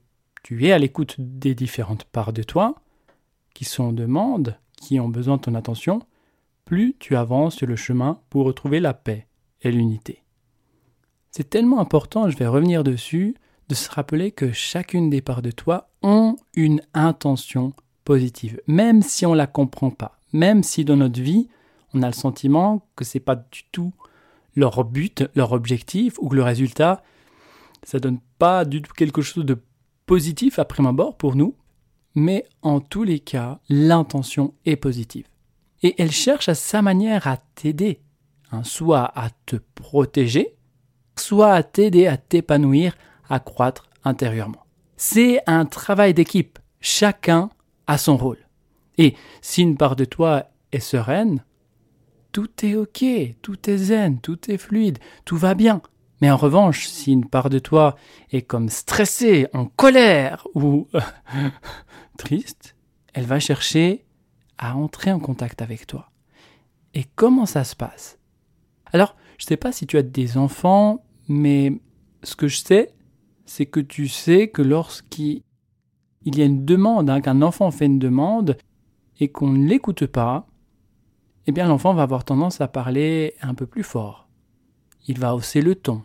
tu 0.43 0.65
es 0.65 0.73
à 0.73 0.77
l'écoute 0.77 1.15
des 1.17 1.55
différentes 1.55 2.03
parts 2.03 2.33
de 2.33 2.43
toi, 2.43 2.75
qui 3.53 3.63
sont 3.63 3.85
en 3.85 3.93
demande, 3.93 4.57
qui 4.75 4.99
ont 4.99 5.07
besoin 5.07 5.37
de 5.37 5.43
ton 5.43 5.55
attention, 5.55 6.01
plus 6.65 6.97
tu 6.99 7.15
avances 7.15 7.55
sur 7.55 7.67
le 7.67 7.77
chemin 7.77 8.19
pour 8.29 8.43
retrouver 8.43 8.81
la 8.81 8.93
paix 8.93 9.27
et 9.61 9.71
l'unité. 9.71 10.25
C'est 11.31 11.49
tellement 11.49 11.79
important, 11.79 12.29
je 12.29 12.35
vais 12.35 12.47
revenir 12.47 12.83
dessus, 12.83 13.33
de 13.69 13.75
se 13.75 13.89
rappeler 13.89 14.31
que 14.31 14.51
chacune 14.51 15.09
des 15.09 15.21
parts 15.21 15.41
de 15.41 15.51
toi 15.51 15.89
ont 16.01 16.35
une 16.53 16.81
intention 16.93 17.71
positive, 18.03 18.59
même 18.67 19.03
si 19.03 19.25
on 19.25 19.31
ne 19.31 19.37
la 19.37 19.47
comprend 19.47 19.89
pas, 19.89 20.19
même 20.33 20.63
si 20.63 20.83
dans 20.83 20.97
notre 20.97 21.21
vie, 21.21 21.47
on 21.93 22.03
a 22.03 22.07
le 22.07 22.13
sentiment 22.13 22.85
que 22.97 23.05
ce 23.05 23.17
n'est 23.17 23.23
pas 23.23 23.37
du 23.37 23.63
tout 23.71 23.93
leur 24.55 24.83
but, 24.83 25.23
leur 25.35 25.51
objectif, 25.51 26.15
ou 26.19 26.29
que 26.29 26.35
le 26.35 26.43
résultat, 26.43 27.03
ça 27.83 27.99
donne 27.99 28.19
pas 28.37 28.65
du 28.65 28.81
tout 28.81 28.93
quelque 28.93 29.21
chose 29.21 29.45
de 29.45 29.57
positif 30.05 30.59
à 30.59 30.65
prime 30.65 30.87
abord 30.87 31.17
pour 31.17 31.35
nous, 31.35 31.55
mais 32.15 32.45
en 32.61 32.79
tous 32.79 33.03
les 33.03 33.19
cas, 33.19 33.59
l'intention 33.69 34.53
est 34.65 34.75
positive. 34.75 35.27
Et 35.83 35.95
elle 36.01 36.11
cherche 36.11 36.49
à 36.49 36.55
sa 36.55 36.81
manière 36.81 37.27
à 37.27 37.37
t'aider, 37.37 38.01
hein, 38.51 38.63
soit 38.63 39.11
à 39.15 39.29
te 39.45 39.55
protéger, 39.75 40.55
soit 41.15 41.53
à 41.53 41.63
t'aider 41.63 42.07
à 42.07 42.17
t'épanouir, 42.17 42.95
à 43.29 43.39
croître 43.39 43.89
intérieurement. 44.03 44.65
C'est 44.97 45.41
un 45.47 45.65
travail 45.65 46.13
d'équipe. 46.13 46.59
Chacun 46.81 47.49
à 47.87 47.97
son 47.97 48.17
rôle. 48.17 48.37
Et 48.97 49.15
si 49.41 49.61
une 49.61 49.77
part 49.77 49.95
de 49.95 50.05
toi 50.05 50.45
est 50.71 50.79
sereine, 50.79 51.43
tout 52.39 52.65
est 52.65 52.75
ok, 52.77 53.03
tout 53.41 53.69
est 53.69 53.77
zen, 53.77 54.21
tout 54.21 54.49
est 54.49 54.57
fluide, 54.57 54.97
tout 55.25 55.35
va 55.35 55.55
bien. 55.55 55.81
Mais 56.21 56.31
en 56.31 56.37
revanche, 56.37 56.87
si 56.87 57.11
une 57.11 57.25
part 57.25 57.49
de 57.49 57.59
toi 57.59 57.97
est 58.31 58.43
comme 58.43 58.69
stressée, 58.69 59.47
en 59.53 59.65
colère 59.65 60.47
ou 60.55 60.87
triste, 62.17 62.77
elle 63.13 63.25
va 63.25 63.41
chercher 63.41 64.05
à 64.57 64.77
entrer 64.77 65.11
en 65.11 65.19
contact 65.19 65.61
avec 65.61 65.85
toi. 65.85 66.11
Et 66.93 67.03
comment 67.17 67.45
ça 67.45 67.65
se 67.65 67.75
passe? 67.75 68.19
Alors, 68.93 69.17
je 69.37 69.43
ne 69.43 69.47
sais 69.49 69.57
pas 69.57 69.73
si 69.73 69.85
tu 69.85 69.97
as 69.97 70.01
des 70.01 70.37
enfants, 70.37 71.03
mais 71.27 71.73
ce 72.23 72.37
que 72.37 72.47
je 72.47 72.63
sais, 72.63 72.93
c'est 73.45 73.65
que 73.65 73.81
tu 73.81 74.07
sais 74.07 74.47
que 74.47 74.61
lorsqu'il 74.61 75.41
il 76.23 76.37
y 76.37 76.41
a 76.41 76.45
une 76.45 76.63
demande, 76.63 77.09
hein, 77.09 77.19
qu'un 77.19 77.41
enfant 77.41 77.69
fait 77.69 77.87
une 77.87 77.99
demande 77.99 78.57
et 79.19 79.27
qu'on 79.27 79.49
ne 79.49 79.67
l'écoute 79.67 80.05
pas, 80.05 80.48
eh 81.49 81.51
bien 81.51 81.67
l'enfant 81.67 81.95
va 81.95 82.03
avoir 82.03 82.25
tendance 82.25 82.61
à 82.61 82.67
parler 82.67 83.33
un 83.41 83.55
peu 83.55 83.65
plus 83.65 83.81
fort. 83.81 84.27
Il 85.07 85.17
va 85.17 85.33
hausser 85.33 85.61
le 85.61 85.73
ton 85.73 86.03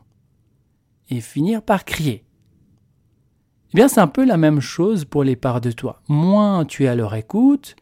et 1.10 1.20
finir 1.20 1.60
par 1.60 1.84
crier. 1.84 2.24
Eh 3.68 3.76
bien 3.76 3.88
c'est 3.88 4.00
un 4.00 4.06
peu 4.06 4.24
la 4.24 4.38
même 4.38 4.60
chose 4.60 5.04
pour 5.04 5.22
les 5.22 5.36
parts 5.36 5.60
de 5.60 5.70
toi. 5.70 6.00
Moins 6.08 6.64
tu 6.64 6.84
es 6.84 6.88
à 6.88 6.94
leur 6.94 7.14
écoute, 7.14 7.76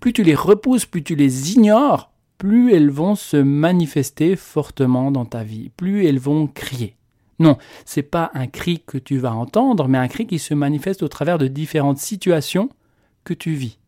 plus 0.00 0.14
tu 0.14 0.22
les 0.22 0.34
repousses, 0.34 0.86
plus 0.86 1.04
tu 1.04 1.14
les 1.14 1.52
ignores, 1.52 2.12
plus 2.38 2.72
elles 2.72 2.90
vont 2.90 3.14
se 3.14 3.36
manifester 3.36 4.34
fortement 4.34 5.10
dans 5.10 5.26
ta 5.26 5.44
vie, 5.44 5.68
plus 5.68 6.06
elles 6.06 6.18
vont 6.18 6.46
crier. 6.46 6.96
Non, 7.40 7.58
c'est 7.84 8.02
pas 8.02 8.30
un 8.32 8.46
cri 8.46 8.82
que 8.86 8.96
tu 8.96 9.18
vas 9.18 9.34
entendre, 9.34 9.86
mais 9.86 9.98
un 9.98 10.08
cri 10.08 10.26
qui 10.26 10.38
se 10.38 10.54
manifeste 10.54 11.02
au 11.02 11.08
travers 11.08 11.36
de 11.36 11.46
différentes 11.46 11.98
situations 11.98 12.70
que 13.24 13.34
tu 13.34 13.52
vis. 13.52 13.78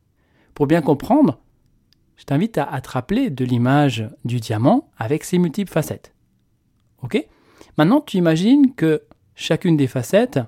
Pour 0.53 0.67
bien 0.67 0.83
comprendre, 0.83 1.39
je 2.17 2.25
t'invite 2.25 2.59
à, 2.59 2.81
te 2.81 2.91
rappeler 2.91 3.31
de 3.31 3.45
l'image 3.45 4.09
du 4.25 4.41
diamant 4.41 4.89
avec 4.99 5.25
ses 5.25 5.39
multiples 5.39 5.73
facettes. 5.73 6.15
Ok? 7.03 7.27
Maintenant, 7.77 8.01
tu 8.01 8.17
imagines 8.17 8.75
que 8.75 9.03
chacune 9.35 9.77
des 9.77 9.87
facettes 9.87 10.41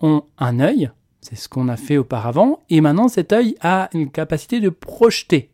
ont 0.00 0.24
un 0.38 0.60
œil, 0.60 0.90
c'est 1.20 1.36
ce 1.36 1.48
qu'on 1.48 1.68
a 1.68 1.76
fait 1.76 1.98
auparavant, 1.98 2.60
et 2.70 2.80
maintenant 2.80 3.08
cet 3.08 3.32
œil 3.32 3.56
a 3.60 3.88
une 3.92 4.10
capacité 4.10 4.60
de 4.60 4.68
projeter 4.68 5.50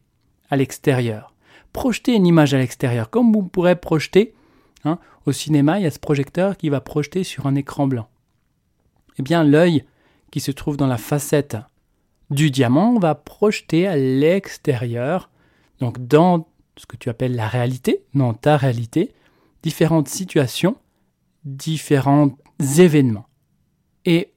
à 0.50 0.56
l'extérieur. 0.56 1.34
Projeter 1.72 2.14
une 2.14 2.26
image 2.26 2.54
à 2.54 2.58
l'extérieur, 2.58 3.10
comme 3.10 3.32
vous 3.32 3.42
pourrez 3.42 3.76
projeter 3.76 4.34
Hein, 4.84 4.98
au 5.26 5.32
cinéma, 5.32 5.78
il 5.78 5.82
y 5.82 5.86
a 5.86 5.90
ce 5.90 5.98
projecteur 5.98 6.56
qui 6.56 6.68
va 6.68 6.80
projeter 6.80 7.24
sur 7.24 7.46
un 7.46 7.54
écran 7.54 7.86
blanc. 7.86 8.08
Eh 9.18 9.22
bien, 9.22 9.42
l'œil 9.42 9.84
qui 10.30 10.40
se 10.40 10.50
trouve 10.50 10.76
dans 10.76 10.86
la 10.86 10.98
facette 10.98 11.56
du 12.30 12.50
diamant 12.50 12.98
va 12.98 13.14
projeter 13.14 13.86
à 13.86 13.96
l'extérieur, 13.96 15.30
donc 15.80 16.06
dans 16.06 16.48
ce 16.76 16.86
que 16.86 16.96
tu 16.96 17.08
appelles 17.08 17.34
la 17.34 17.48
réalité, 17.48 18.04
dans 18.14 18.34
ta 18.34 18.56
réalité, 18.56 19.12
différentes 19.62 20.08
situations, 20.08 20.76
différents 21.44 22.36
événements. 22.78 23.26
Et 24.04 24.32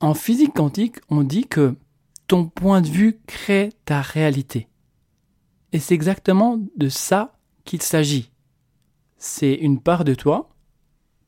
en 0.00 0.14
physique 0.14 0.54
quantique, 0.54 0.96
on 1.08 1.22
dit 1.22 1.46
que 1.46 1.76
ton 2.26 2.46
point 2.46 2.80
de 2.80 2.88
vue 2.88 3.20
crée 3.26 3.70
ta 3.84 4.00
réalité. 4.00 4.68
Et 5.72 5.78
c'est 5.78 5.94
exactement 5.94 6.60
de 6.76 6.88
ça 6.88 7.36
qu'il 7.64 7.82
s'agit 7.82 8.30
c'est 9.20 9.52
une 9.52 9.80
part 9.80 10.04
de 10.04 10.14
toi 10.14 10.50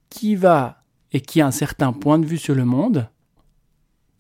qui 0.08 0.34
va 0.34 0.82
et 1.12 1.20
qui 1.20 1.40
a 1.40 1.46
un 1.46 1.52
certain 1.52 1.92
point 1.92 2.18
de 2.18 2.26
vue 2.26 2.38
sur 2.38 2.54
le 2.54 2.64
monde 2.64 3.08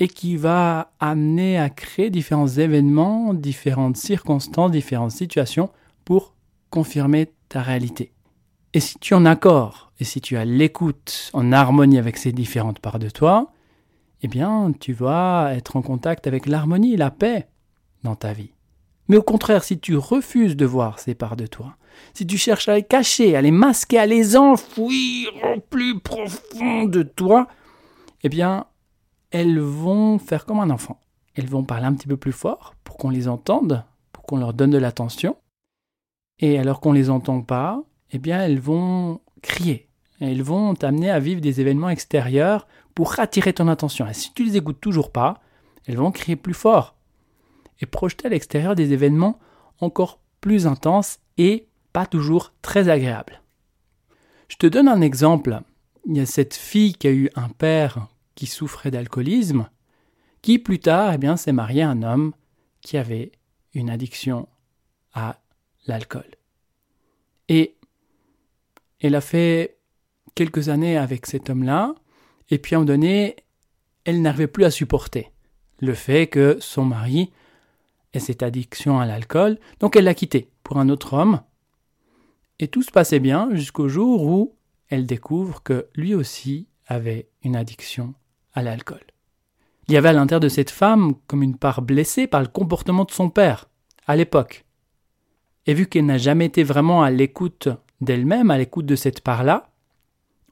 et 0.02 0.08
qui 0.08 0.36
va 0.36 0.90
amener 0.98 1.60
à 1.60 1.70
créer 1.70 2.10
différents 2.10 2.48
événements, 2.48 3.34
différentes 3.34 3.96
circonstances, 3.96 4.72
différentes 4.72 5.12
situations 5.12 5.70
pour 6.04 6.34
confirmer 6.70 7.30
ta 7.48 7.62
réalité. 7.62 8.10
Et 8.74 8.80
si 8.80 8.98
tu 8.98 9.14
es 9.14 9.16
en 9.16 9.24
accord 9.24 9.92
et 10.00 10.04
si 10.04 10.20
tu 10.20 10.36
as 10.36 10.44
l'écoute 10.44 11.30
en 11.34 11.52
harmonie 11.52 11.98
avec 11.98 12.16
ces 12.16 12.32
différentes 12.32 12.80
parts 12.80 12.98
de 12.98 13.10
toi, 13.10 13.52
eh 14.22 14.26
bien, 14.26 14.72
tu 14.80 14.92
vas 14.92 15.52
être 15.54 15.76
en 15.76 15.82
contact 15.82 16.26
avec 16.26 16.46
l'harmonie 16.46 16.96
la 16.96 17.12
paix 17.12 17.46
dans 18.02 18.16
ta 18.16 18.32
vie. 18.32 18.50
Mais 19.06 19.16
au 19.16 19.22
contraire, 19.22 19.62
si 19.62 19.78
tu 19.78 19.96
refuses 19.96 20.56
de 20.56 20.66
voir 20.66 20.98
ces 20.98 21.14
parts 21.14 21.36
de 21.36 21.46
toi, 21.46 21.76
si 22.12 22.26
tu 22.26 22.38
cherches 22.38 22.68
à 22.68 22.74
les 22.74 22.82
cacher, 22.82 23.36
à 23.36 23.40
les 23.40 23.52
masquer, 23.52 23.98
à 24.00 24.06
les 24.06 24.36
enfouir 24.36 25.28
au 25.54 25.60
plus 25.60 26.00
profond 26.00 26.86
de 26.86 27.04
toi, 27.04 27.46
eh 28.24 28.28
bien, 28.28 28.66
elles 29.32 29.58
vont 29.58 30.18
faire 30.18 30.46
comme 30.46 30.60
un 30.60 30.70
enfant. 30.70 31.00
Elles 31.34 31.48
vont 31.48 31.64
parler 31.64 31.86
un 31.86 31.94
petit 31.94 32.06
peu 32.06 32.16
plus 32.16 32.32
fort 32.32 32.74
pour 32.84 32.98
qu'on 32.98 33.10
les 33.10 33.26
entende, 33.26 33.84
pour 34.12 34.22
qu'on 34.24 34.36
leur 34.36 34.52
donne 34.52 34.70
de 34.70 34.78
l'attention. 34.78 35.36
Et 36.38 36.58
alors 36.58 36.80
qu'on 36.80 36.92
ne 36.92 36.98
les 36.98 37.10
entend 37.10 37.40
pas, 37.40 37.82
eh 38.12 38.18
bien, 38.18 38.40
elles 38.40 38.60
vont 38.60 39.20
crier. 39.40 39.88
Elles 40.20 40.42
vont 40.42 40.74
t'amener 40.74 41.10
à 41.10 41.18
vivre 41.18 41.40
des 41.40 41.60
événements 41.60 41.88
extérieurs 41.88 42.68
pour 42.94 43.18
attirer 43.18 43.54
ton 43.54 43.68
attention. 43.68 44.06
Et 44.06 44.14
si 44.14 44.32
tu 44.34 44.44
les 44.44 44.56
écoutes 44.56 44.80
toujours 44.80 45.10
pas, 45.10 45.40
elles 45.86 45.96
vont 45.96 46.12
crier 46.12 46.36
plus 46.36 46.54
fort 46.54 46.94
et 47.80 47.86
projeter 47.86 48.26
à 48.26 48.30
l'extérieur 48.30 48.74
des 48.74 48.92
événements 48.92 49.38
encore 49.80 50.20
plus 50.40 50.66
intenses 50.66 51.18
et 51.38 51.66
pas 51.92 52.06
toujours 52.06 52.52
très 52.62 52.88
agréables. 52.88 53.42
Je 54.48 54.56
te 54.56 54.66
donne 54.66 54.88
un 54.88 55.00
exemple. 55.00 55.60
Il 56.06 56.16
y 56.16 56.20
a 56.20 56.26
cette 56.26 56.54
fille 56.54 56.92
qui 56.92 57.08
a 57.08 57.12
eu 57.12 57.30
un 57.34 57.48
père 57.48 58.08
qui 58.34 58.46
souffrait 58.46 58.90
d'alcoolisme, 58.90 59.68
qui 60.40 60.58
plus 60.58 60.80
tard 60.80 61.14
eh 61.14 61.36
s'est 61.36 61.52
marié 61.52 61.82
à 61.82 61.90
un 61.90 62.02
homme 62.02 62.32
qui 62.80 62.96
avait 62.96 63.32
une 63.74 63.90
addiction 63.90 64.48
à 65.14 65.40
l'alcool. 65.86 66.36
Et 67.48 67.76
elle 69.00 69.14
a 69.14 69.20
fait 69.20 69.78
quelques 70.34 70.68
années 70.68 70.96
avec 70.96 71.26
cet 71.26 71.50
homme-là, 71.50 71.94
et 72.50 72.58
puis 72.58 72.74
à 72.74 72.78
un 72.78 72.80
moment 72.80 72.92
donné, 72.92 73.36
elle 74.04 74.22
n'arrivait 74.22 74.46
plus 74.46 74.64
à 74.64 74.70
supporter 74.70 75.30
le 75.80 75.94
fait 75.94 76.28
que 76.28 76.58
son 76.60 76.84
mari 76.84 77.32
ait 78.12 78.20
cette 78.20 78.42
addiction 78.42 79.00
à 79.00 79.06
l'alcool, 79.06 79.58
donc 79.80 79.96
elle 79.96 80.04
l'a 80.04 80.14
quitté 80.14 80.50
pour 80.62 80.78
un 80.78 80.88
autre 80.88 81.14
homme, 81.14 81.40
et 82.58 82.68
tout 82.68 82.82
se 82.82 82.90
passait 82.90 83.20
bien 83.20 83.48
jusqu'au 83.52 83.88
jour 83.88 84.22
où 84.24 84.54
elle 84.88 85.06
découvre 85.06 85.62
que 85.62 85.88
lui 85.94 86.14
aussi 86.14 86.68
avait 86.86 87.28
une 87.42 87.56
addiction 87.56 88.14
à 88.54 88.62
l'alcool. 88.62 89.02
Il 89.88 89.94
y 89.94 89.96
avait 89.96 90.10
à 90.10 90.12
l'intérieur 90.12 90.40
de 90.40 90.48
cette 90.48 90.70
femme 90.70 91.14
comme 91.26 91.42
une 91.42 91.56
part 91.56 91.82
blessée 91.82 92.26
par 92.26 92.40
le 92.40 92.46
comportement 92.46 93.04
de 93.04 93.10
son 93.10 93.30
père, 93.30 93.68
à 94.06 94.16
l'époque. 94.16 94.64
Et 95.66 95.74
vu 95.74 95.86
qu'elle 95.86 96.06
n'a 96.06 96.18
jamais 96.18 96.46
été 96.46 96.62
vraiment 96.62 97.02
à 97.02 97.10
l'écoute 97.10 97.68
d'elle-même, 98.00 98.50
à 98.50 98.58
l'écoute 98.58 98.86
de 98.86 98.96
cette 98.96 99.20
part-là, 99.20 99.70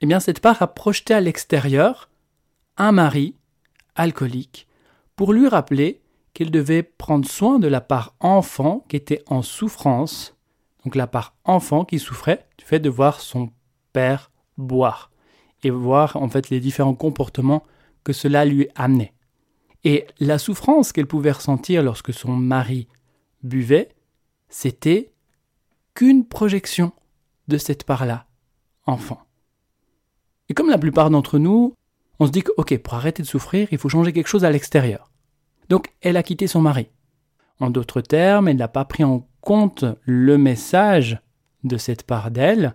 eh 0.01 0.07
bien 0.07 0.21
cette 0.21 0.41
part 0.41 0.63
a 0.63 0.67
projeté 0.67 1.15
à 1.15 1.21
l'extérieur 1.21 2.11
un 2.77 2.93
mari 2.93 3.37
alcoolique 3.95 4.67
pour 5.17 5.33
lui 5.33 5.49
rappeler 5.49 6.01
qu'elle 6.33 6.51
devait 6.51 6.83
prendre 6.83 7.29
soin 7.29 7.59
de 7.59 7.69
la 7.69 7.81
part 7.81 8.15
enfant 8.21 8.85
qui 8.89 8.97
était 8.97 9.23
en 9.27 9.43
souffrance, 9.43 10.37
donc 10.85 10.95
la 10.95 11.07
part 11.07 11.35
enfant 11.45 11.85
qui 11.85 11.99
souffrait 11.99 12.47
du 12.57 12.65
fait 12.65 12.81
de 12.81 12.89
voir 12.89 13.21
son 13.21 13.51
père 13.93 14.31
boire 14.57 15.11
et 15.63 15.71
voir 15.71 16.17
en 16.17 16.29
fait 16.29 16.51
les 16.51 16.61
différents 16.61 16.95
comportements 16.95 17.65
que 18.11 18.17
cela 18.17 18.45
lui 18.45 18.67
amenait. 18.75 19.13
Et 19.85 20.05
la 20.19 20.39
souffrance 20.39 20.91
qu'elle 20.91 21.07
pouvait 21.07 21.31
ressentir 21.31 21.81
lorsque 21.81 22.13
son 22.13 22.33
mari 22.33 22.89
buvait, 23.45 23.91
c'était 24.49 25.13
qu'une 25.95 26.27
projection 26.27 26.91
de 27.47 27.57
cette 27.57 27.85
part-là, 27.85 28.27
enfant. 28.85 29.21
Et 30.49 30.55
comme 30.55 30.71
la 30.71 30.77
plupart 30.77 31.11
d'entre 31.11 31.39
nous, 31.39 31.75
on 32.19 32.27
se 32.27 32.33
dit 32.33 32.43
que, 32.43 32.51
ok, 32.57 32.77
pour 32.79 32.95
arrêter 32.95 33.23
de 33.23 33.29
souffrir, 33.29 33.69
il 33.71 33.79
faut 33.79 33.89
changer 33.89 34.13
quelque 34.13 34.27
chose 34.27 34.45
à 34.45 34.51
l'extérieur. 34.51 35.13
Donc, 35.69 35.93
elle 36.01 36.17
a 36.17 36.25
quitté 36.25 36.49
son 36.49 36.61
mari. 36.61 36.89
En 37.61 37.71
d'autres 37.71 38.01
termes, 38.01 38.49
elle 38.49 38.57
n'a 38.57 38.67
pas 38.67 38.85
pris 38.85 39.05
en 39.05 39.25
compte 39.41 39.85
le 40.03 40.37
message 40.37 41.21
de 41.63 41.77
cette 41.77 42.03
part 42.03 42.33
d'elle, 42.33 42.75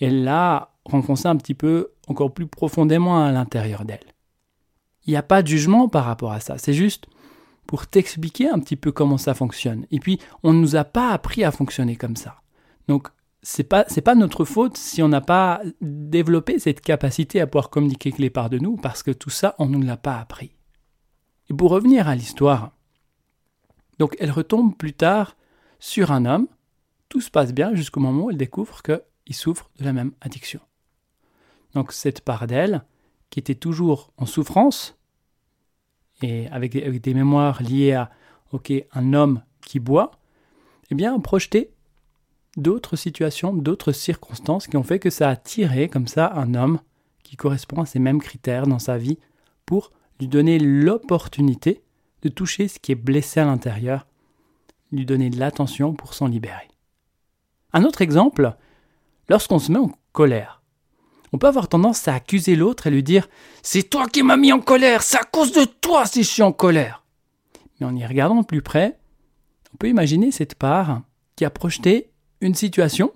elle 0.00 0.22
l'a 0.22 0.76
renfoncé 0.84 1.26
un 1.26 1.36
petit 1.36 1.54
peu 1.54 1.90
encore 2.06 2.32
plus 2.32 2.46
profondément 2.46 3.24
à 3.24 3.32
l'intérieur 3.32 3.84
d'elle. 3.84 4.15
Il 5.06 5.10
n'y 5.10 5.16
a 5.16 5.22
pas 5.22 5.42
de 5.42 5.48
jugement 5.48 5.88
par 5.88 6.04
rapport 6.04 6.32
à 6.32 6.40
ça, 6.40 6.58
c'est 6.58 6.72
juste 6.72 7.06
pour 7.66 7.86
t'expliquer 7.86 8.48
un 8.48 8.60
petit 8.60 8.76
peu 8.76 8.92
comment 8.92 9.18
ça 9.18 9.34
fonctionne. 9.34 9.86
Et 9.90 9.98
puis, 9.98 10.20
on 10.44 10.52
ne 10.52 10.60
nous 10.60 10.76
a 10.76 10.84
pas 10.84 11.10
appris 11.10 11.42
à 11.42 11.50
fonctionner 11.50 11.96
comme 11.96 12.14
ça. 12.14 12.42
Donc, 12.86 13.08
c'est 13.42 13.64
pas 13.64 13.84
c'est 13.86 14.00
pas 14.00 14.16
notre 14.16 14.44
faute 14.44 14.76
si 14.76 15.02
on 15.04 15.08
n'a 15.08 15.20
pas 15.20 15.62
développé 15.80 16.58
cette 16.58 16.80
capacité 16.80 17.40
à 17.40 17.46
pouvoir 17.46 17.70
communiquer 17.70 18.08
avec 18.08 18.18
les 18.18 18.30
parts 18.30 18.50
de 18.50 18.58
nous 18.58 18.76
parce 18.76 19.04
que 19.04 19.12
tout 19.12 19.30
ça 19.30 19.54
on 19.60 19.66
ne 19.66 19.76
nous 19.76 19.82
l'a 19.82 19.96
pas 19.96 20.18
appris. 20.18 20.56
Et 21.48 21.54
pour 21.54 21.70
revenir 21.70 22.08
à 22.08 22.16
l'histoire, 22.16 22.72
donc 24.00 24.16
elle 24.18 24.32
retombe 24.32 24.76
plus 24.76 24.94
tard 24.94 25.36
sur 25.78 26.10
un 26.10 26.24
homme, 26.24 26.48
tout 27.08 27.20
se 27.20 27.30
passe 27.30 27.52
bien 27.52 27.72
jusqu'au 27.74 28.00
moment 28.00 28.24
où 28.24 28.30
elle 28.30 28.36
découvre 28.36 28.82
qu'il 28.82 29.34
souffre 29.36 29.70
de 29.78 29.84
la 29.84 29.92
même 29.92 30.10
addiction. 30.20 30.60
Donc 31.74 31.92
cette 31.92 32.22
part 32.22 32.48
d'elle, 32.48 32.84
qui 33.30 33.40
était 33.40 33.54
toujours 33.54 34.12
en 34.16 34.26
souffrance, 34.26 34.98
et 36.22 36.48
avec, 36.48 36.72
des 36.72 37.14
mémoires 37.14 37.62
liées 37.62 37.92
à 37.92 38.10
un 38.94 39.12
homme 39.12 39.42
qui 39.66 39.80
boit, 39.80 40.12
eh 40.90 40.94
bien 40.94 41.18
projeté 41.20 41.70
d'autres 42.56 42.96
situations, 42.96 43.52
d'autres 43.52 43.92
circonstances 43.92 44.66
qui 44.66 44.76
ont 44.76 44.82
fait 44.82 44.98
que 44.98 45.10
ça 45.10 45.28
a 45.28 45.36
tiré 45.36 45.88
comme 45.88 46.08
ça 46.08 46.32
un 46.34 46.54
homme 46.54 46.80
qui 47.22 47.36
correspond 47.36 47.82
à 47.82 47.86
ces 47.86 47.98
mêmes 47.98 48.20
critères 48.20 48.66
dans 48.66 48.78
sa 48.78 48.96
vie 48.96 49.18
pour 49.66 49.92
lui 50.20 50.28
donner 50.28 50.58
l'opportunité 50.58 51.82
de 52.22 52.28
toucher 52.28 52.68
ce 52.68 52.78
qui 52.78 52.92
est 52.92 52.96
blessé 52.96 53.40
à 53.40 53.44
l'intérieur, 53.44 54.06
lui 54.90 55.04
donner 55.04 55.28
de 55.28 55.38
l'attention 55.38 55.92
pour 55.92 56.14
s'en 56.14 56.28
libérer. 56.28 56.68
Un 57.72 57.84
autre 57.84 58.00
exemple, 58.00 58.56
lorsqu'on 59.28 59.58
se 59.58 59.70
met 59.70 59.78
en 59.78 59.90
colère, 60.12 60.55
on 61.32 61.38
peut 61.38 61.46
avoir 61.46 61.68
tendance 61.68 62.08
à 62.08 62.14
accuser 62.14 62.56
l'autre 62.56 62.86
et 62.86 62.90
lui 62.90 63.02
dire 63.02 63.28
C'est 63.62 63.90
toi 63.90 64.06
qui 64.06 64.22
m'as 64.22 64.36
mis 64.36 64.52
en 64.52 64.60
colère, 64.60 65.02
c'est 65.02 65.18
à 65.18 65.24
cause 65.24 65.52
de 65.52 65.64
toi 65.64 66.06
si 66.06 66.22
je 66.22 66.28
suis 66.28 66.42
en 66.42 66.52
colère. 66.52 67.04
Mais 67.80 67.86
en 67.86 67.96
y 67.96 68.06
regardant 68.06 68.40
de 68.40 68.46
plus 68.46 68.62
près, 68.62 68.98
on 69.74 69.76
peut 69.76 69.88
imaginer 69.88 70.30
cette 70.30 70.54
part 70.54 71.02
qui 71.36 71.44
a 71.44 71.50
projeté 71.50 72.10
une 72.40 72.54
situation, 72.54 73.12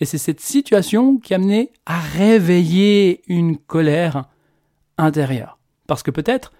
et 0.00 0.04
c'est 0.04 0.18
cette 0.18 0.40
situation 0.40 1.18
qui 1.18 1.34
a 1.34 1.36
amené 1.36 1.70
à 1.86 2.00
réveiller 2.00 3.22
une 3.28 3.56
colère 3.56 4.24
intérieure. 4.98 5.58
Parce 5.86 6.02
que 6.02 6.10
peut-être 6.10 6.52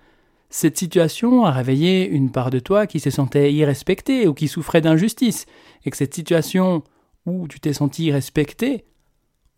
cette 0.51 0.79
situation 0.79 1.45
a 1.45 1.51
réveillé 1.51 2.09
une 2.09 2.31
part 2.31 2.51
de 2.51 2.61
toi 2.61 2.87
qui 2.87 3.01
se 3.01 3.11
sentait 3.11 3.53
irrespectée 3.53 4.29
ou 4.29 4.35
qui 4.35 4.47
souffrait 4.47 4.81
d'injustice, 4.81 5.47
et 5.85 5.91
que 5.91 5.97
cette 5.97 6.15
situation 6.15 6.85
où 7.27 7.49
tu 7.49 7.59
t'es 7.59 7.73
senti 7.73 8.05
irrespecté, 8.05 8.85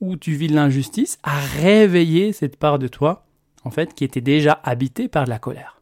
où 0.00 0.16
tu 0.16 0.32
vis 0.32 0.48
l'injustice, 0.48 1.18
a 1.22 1.38
réveillé 1.38 2.32
cette 2.32 2.56
part 2.56 2.78
de 2.78 2.88
toi, 2.88 3.26
en 3.64 3.70
fait, 3.70 3.94
qui 3.94 4.04
était 4.04 4.20
déjà 4.20 4.60
habitée 4.62 5.08
par 5.08 5.26
la 5.26 5.38
colère. 5.38 5.80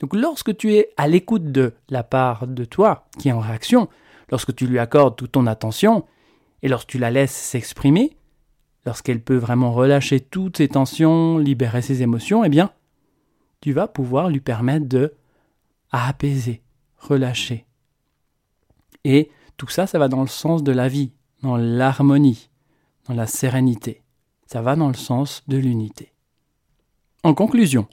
Donc 0.00 0.14
lorsque 0.14 0.56
tu 0.56 0.74
es 0.74 0.90
à 0.96 1.08
l'écoute 1.08 1.52
de 1.52 1.74
la 1.88 2.02
part 2.02 2.46
de 2.46 2.64
toi 2.64 3.06
qui 3.18 3.28
est 3.28 3.32
en 3.32 3.40
réaction, 3.40 3.88
lorsque 4.30 4.54
tu 4.54 4.66
lui 4.66 4.78
accordes 4.78 5.16
toute 5.16 5.32
ton 5.32 5.46
attention, 5.46 6.04
et 6.62 6.68
lorsque 6.68 6.88
tu 6.88 6.98
la 6.98 7.10
laisses 7.10 7.34
s'exprimer, 7.34 8.16
lorsqu'elle 8.86 9.22
peut 9.22 9.36
vraiment 9.36 9.72
relâcher 9.72 10.20
toutes 10.20 10.58
ses 10.58 10.68
tensions, 10.68 11.38
libérer 11.38 11.82
ses 11.82 12.02
émotions, 12.02 12.44
eh 12.44 12.48
bien, 12.48 12.70
tu 13.60 13.72
vas 13.72 13.88
pouvoir 13.88 14.28
lui 14.28 14.40
permettre 14.40 14.86
de 14.86 15.14
apaiser, 15.90 16.62
relâcher. 16.98 17.66
Et 19.04 19.30
tout 19.56 19.68
ça, 19.68 19.86
ça 19.86 19.98
va 19.98 20.08
dans 20.08 20.20
le 20.22 20.28
sens 20.28 20.62
de 20.62 20.72
la 20.72 20.88
vie, 20.88 21.12
dans 21.42 21.56
l'harmonie, 21.56 22.49
dans 23.06 23.14
la 23.14 23.26
sérénité. 23.26 24.02
Ça 24.46 24.62
va 24.62 24.76
dans 24.76 24.88
le 24.88 24.94
sens 24.94 25.42
de 25.48 25.56
l'unité. 25.56 26.12
En 27.22 27.34
conclusion, 27.34 27.86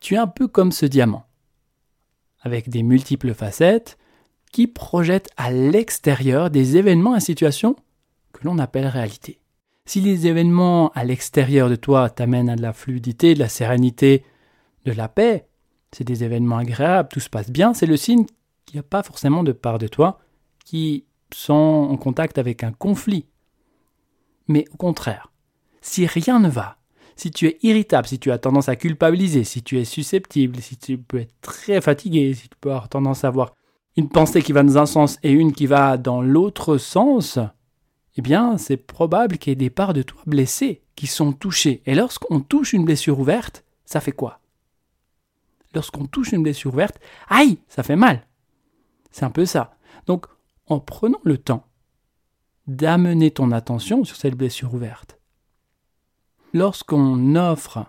tu 0.00 0.14
es 0.14 0.18
un 0.18 0.26
peu 0.26 0.48
comme 0.48 0.72
ce 0.72 0.86
diamant, 0.86 1.26
avec 2.40 2.68
des 2.68 2.82
multiples 2.82 3.34
facettes, 3.34 3.98
qui 4.52 4.66
projette 4.66 5.28
à 5.36 5.50
l'extérieur 5.50 6.50
des 6.50 6.76
événements 6.76 7.16
et 7.16 7.20
situations 7.20 7.76
que 8.32 8.44
l'on 8.44 8.58
appelle 8.58 8.86
réalité. 8.86 9.40
Si 9.84 10.00
les 10.00 10.26
événements 10.26 10.90
à 10.94 11.04
l'extérieur 11.04 11.68
de 11.68 11.76
toi 11.76 12.10
t'amènent 12.10 12.48
à 12.48 12.56
de 12.56 12.62
la 12.62 12.72
fluidité, 12.72 13.34
de 13.34 13.38
la 13.38 13.48
sérénité, 13.48 14.24
de 14.84 14.92
la 14.92 15.08
paix, 15.08 15.46
c'est 15.92 16.04
des 16.04 16.24
événements 16.24 16.58
agréables, 16.58 17.08
tout 17.08 17.20
se 17.20 17.28
passe 17.28 17.50
bien, 17.50 17.74
c'est 17.74 17.86
le 17.86 17.96
signe 17.96 18.26
qu'il 18.64 18.76
n'y 18.76 18.80
a 18.80 18.82
pas 18.82 19.02
forcément 19.02 19.42
de 19.42 19.52
part 19.52 19.78
de 19.78 19.88
toi 19.88 20.18
qui 20.64 21.04
sont 21.32 21.54
en 21.54 21.96
contact 21.96 22.38
avec 22.38 22.64
un 22.64 22.72
conflit. 22.72 23.26
Mais 24.48 24.64
au 24.72 24.76
contraire, 24.76 25.32
si 25.80 26.06
rien 26.06 26.40
ne 26.40 26.48
va, 26.48 26.78
Si 27.18 27.30
tu 27.30 27.46
es 27.46 27.58
irritable, 27.62 28.06
si 28.06 28.18
tu 28.18 28.30
as 28.30 28.38
tendance 28.38 28.68
à 28.68 28.76
culpabiliser, 28.76 29.42
si 29.42 29.62
tu 29.62 29.78
es 29.78 29.86
susceptible, 29.86 30.60
si 30.60 30.76
tu 30.76 30.98
peux 30.98 31.20
être 31.20 31.34
très 31.40 31.80
fatigué, 31.80 32.34
si 32.34 32.50
tu 32.50 32.56
peux 32.60 32.68
avoir 32.68 32.90
tendance 32.90 33.24
à 33.24 33.28
avoir 33.28 33.54
une 33.96 34.10
pensée 34.10 34.42
qui 34.42 34.52
va 34.52 34.62
dans 34.62 34.76
un 34.76 34.84
sens 34.84 35.18
et 35.22 35.32
une 35.32 35.54
qui 35.54 35.64
va 35.64 35.96
dans 35.96 36.20
l'autre 36.20 36.76
sens, 36.76 37.38
eh 38.16 38.22
bien, 38.22 38.58
c'est 38.58 38.76
probable 38.76 39.38
qu'il 39.38 39.50
y 39.50 39.52
ait 39.52 39.56
des 39.56 39.70
parts 39.70 39.94
de 39.94 40.02
toi 40.02 40.20
blessées 40.26 40.82
qui 40.94 41.06
sont 41.06 41.32
touchées. 41.32 41.82
Et 41.86 41.94
lorsqu'on 41.94 42.40
touche 42.40 42.74
une 42.74 42.84
blessure 42.84 43.18
ouverte, 43.18 43.64
ça 43.86 44.00
fait 44.00 44.12
quoi? 44.12 44.40
Lorsqu'on 45.74 46.04
touche 46.06 46.32
une 46.32 46.42
blessure 46.42 46.74
ouverte, 46.74 47.00
aïe, 47.28 47.58
ça 47.68 47.82
fait 47.82 47.96
mal. 47.96 48.26
C'est 49.10 49.24
un 49.24 49.30
peu 49.30 49.46
ça. 49.46 49.76
Donc, 50.06 50.26
en 50.66 50.80
prenant 50.80 51.20
le 51.24 51.38
temps 51.38 51.66
d'amener 52.66 53.30
ton 53.30 53.52
attention 53.52 54.04
sur 54.04 54.16
cette 54.16 54.34
blessure 54.34 54.74
ouverte, 54.74 55.18
lorsqu'on 56.52 57.36
offre 57.36 57.86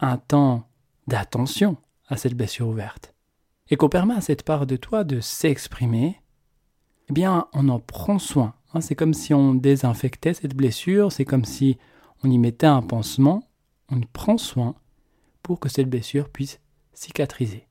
un 0.00 0.16
temps 0.16 0.68
d'attention 1.06 1.76
à 2.08 2.16
cette 2.16 2.34
blessure 2.34 2.68
ouverte, 2.68 3.14
et 3.70 3.76
qu'on 3.76 3.88
permet 3.88 4.14
à 4.14 4.20
cette 4.20 4.42
part 4.42 4.66
de 4.66 4.76
toi 4.76 5.04
de 5.04 5.20
s'exprimer, 5.20 6.20
eh 7.08 7.12
bien, 7.12 7.46
on 7.52 7.68
en 7.68 7.78
prend 7.78 8.18
soin. 8.18 8.54
Hein. 8.74 8.80
c'est 8.80 8.94
comme 8.94 9.14
si 9.14 9.32
on 9.32 9.54
désinfectait 9.54 10.34
cette 10.34 10.54
blessure, 10.54 11.12
c'est 11.12 11.24
comme 11.24 11.44
si 11.44 11.78
on 12.22 12.30
y 12.30 12.38
mettait 12.38 12.66
un 12.66 12.82
pansement, 12.82 13.42
on 13.90 14.00
prend 14.00 14.38
soin 14.38 14.74
pour 15.42 15.60
que 15.60 15.68
cette 15.68 15.88
blessure 15.88 16.28
puisse 16.28 16.60
cicatriser. 16.92 17.66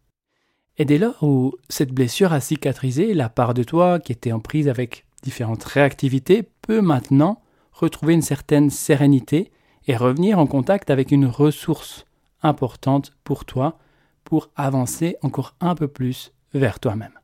Et 0.78 0.86
dès 0.86 0.98
lors 0.98 1.22
où 1.24 1.54
cette 1.70 1.92
blessure 1.92 2.34
a 2.34 2.40
cicatrisé, 2.40 3.14
la 3.14 3.30
part 3.30 3.54
de 3.54 3.64
toi 3.64 4.00
qui 4.00 4.12
était 4.12 4.32
en 4.32 4.40
prise 4.40 4.70
avec 4.70 5.07
différentes 5.24 5.64
réactivités 5.64 6.44
peut 6.62 6.82
maintenant 6.82 7.42
retrouver 7.72 8.14
une 8.14 8.22
certaine 8.22 8.70
sérénité 8.70 9.52
et 9.88 9.96
revenir 9.96 10.40
en 10.40 10.48
contact 10.48 10.90
avec 10.90 11.12
une 11.12 11.26
ressource 11.26 12.06
importante 12.42 13.14
pour 13.24 13.46
toi 13.46 13.78
pour 14.24 14.50
avancer 14.56 15.18
encore 15.22 15.56
un 15.60 15.76
peu 15.76 15.88
plus 15.88 16.34
vers 16.54 16.80
toi-même. 16.80 17.18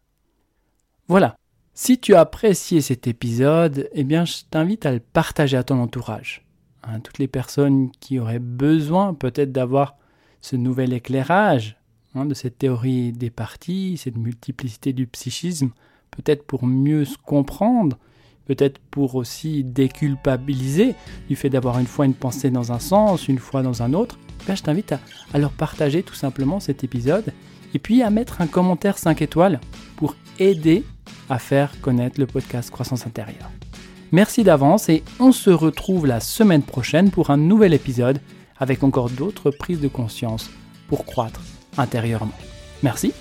Voilà. 1.08 1.36
Si 1.74 2.00
tu 2.00 2.14
as 2.14 2.22
apprécié 2.22 2.82
cet 2.82 3.08
épisode, 3.08 3.90
eh 3.94 4.04
bien, 4.04 4.26
je 4.26 4.44
t'invite 4.50 4.86
à 4.86 4.92
le 4.92 5.00
partager 5.00 5.58
à 5.58 5.64
ton 5.64 5.82
entourage. 5.82 6.46
À 6.84 7.00
toutes 7.00 7.18
les 7.18 7.28
personnes 7.28 7.92
qui 8.00 8.20
auraient 8.20 8.40
besoin 8.40 9.14
peut-être 9.14 9.52
d'avoir 9.52 9.98
ce 10.40 10.56
nouvel 10.56 10.94
éclairage 10.94 11.78
hein, 12.14 12.26
de 12.26 12.34
cette 12.34 12.60
théorie 12.60 13.12
des 13.12 13.32
parties, 13.32 13.98
cette 13.98 14.18
multiplicité 14.18 14.94
du 14.94 15.08
psychisme, 15.08 15.72
peut-être 16.16 16.46
pour 16.46 16.66
mieux 16.66 17.06
se 17.06 17.18
comprendre, 17.18 17.98
peut-être 18.46 18.80
pour 18.92 19.16
aussi 19.16 19.64
déculpabiliser 19.64 20.96
du 21.30 21.36
fait 21.36 21.50
d'avoir 21.50 21.80
une 21.80 21.88
fois 21.88 22.06
une 22.06 22.14
pensée 22.14 22.50
dans 22.50 22.72
un 22.72 22.80
sens, 22.80 23.28
une 23.28 23.40
fois 23.40 23.62
dans 23.62 23.84
un 23.84 23.94
autre, 23.94 24.18
je 24.54 24.62
t'invite 24.62 24.92
à, 24.92 25.00
à, 25.34 25.40
leur 25.40 25.52
partager 25.52 26.04
tout 26.04 26.16
simplement 26.16 26.60
cet 26.60 26.84
épisode 26.84 27.34
et 27.74 27.80
puis 27.80 28.02
à 28.02 28.10
mettre 28.10 28.42
un 28.42 28.48
commentaire 28.48 28.98
5 28.98 29.22
étoiles 29.22 29.60
pour 29.96 30.16
aider 30.40 30.84
à 31.30 31.40
faire 31.40 31.80
connaître 31.82 32.20
le 32.20 32.28
podcast 32.28 32.70
Croissance 32.70 33.08
intérieure. 33.08 33.50
Merci 34.12 34.44
d'avance 34.44 34.90
et 34.90 35.04
on 35.20 35.32
se 35.32 35.50
retrouve 35.50 36.06
la 36.06 36.20
semaine 36.20 36.62
prochaine 36.62 37.10
pour 37.10 37.32
un 37.32 37.38
nouvel 37.38 37.74
épisode 37.74 38.20
avec 38.58 38.84
encore 38.84 39.10
d'autres 39.10 39.50
prises 39.50 39.82
de 39.82 39.88
conscience 39.88 40.52
pour 40.88 41.06
croître 41.06 41.42
intérieurement. 41.78 42.38
Merci 42.84 43.14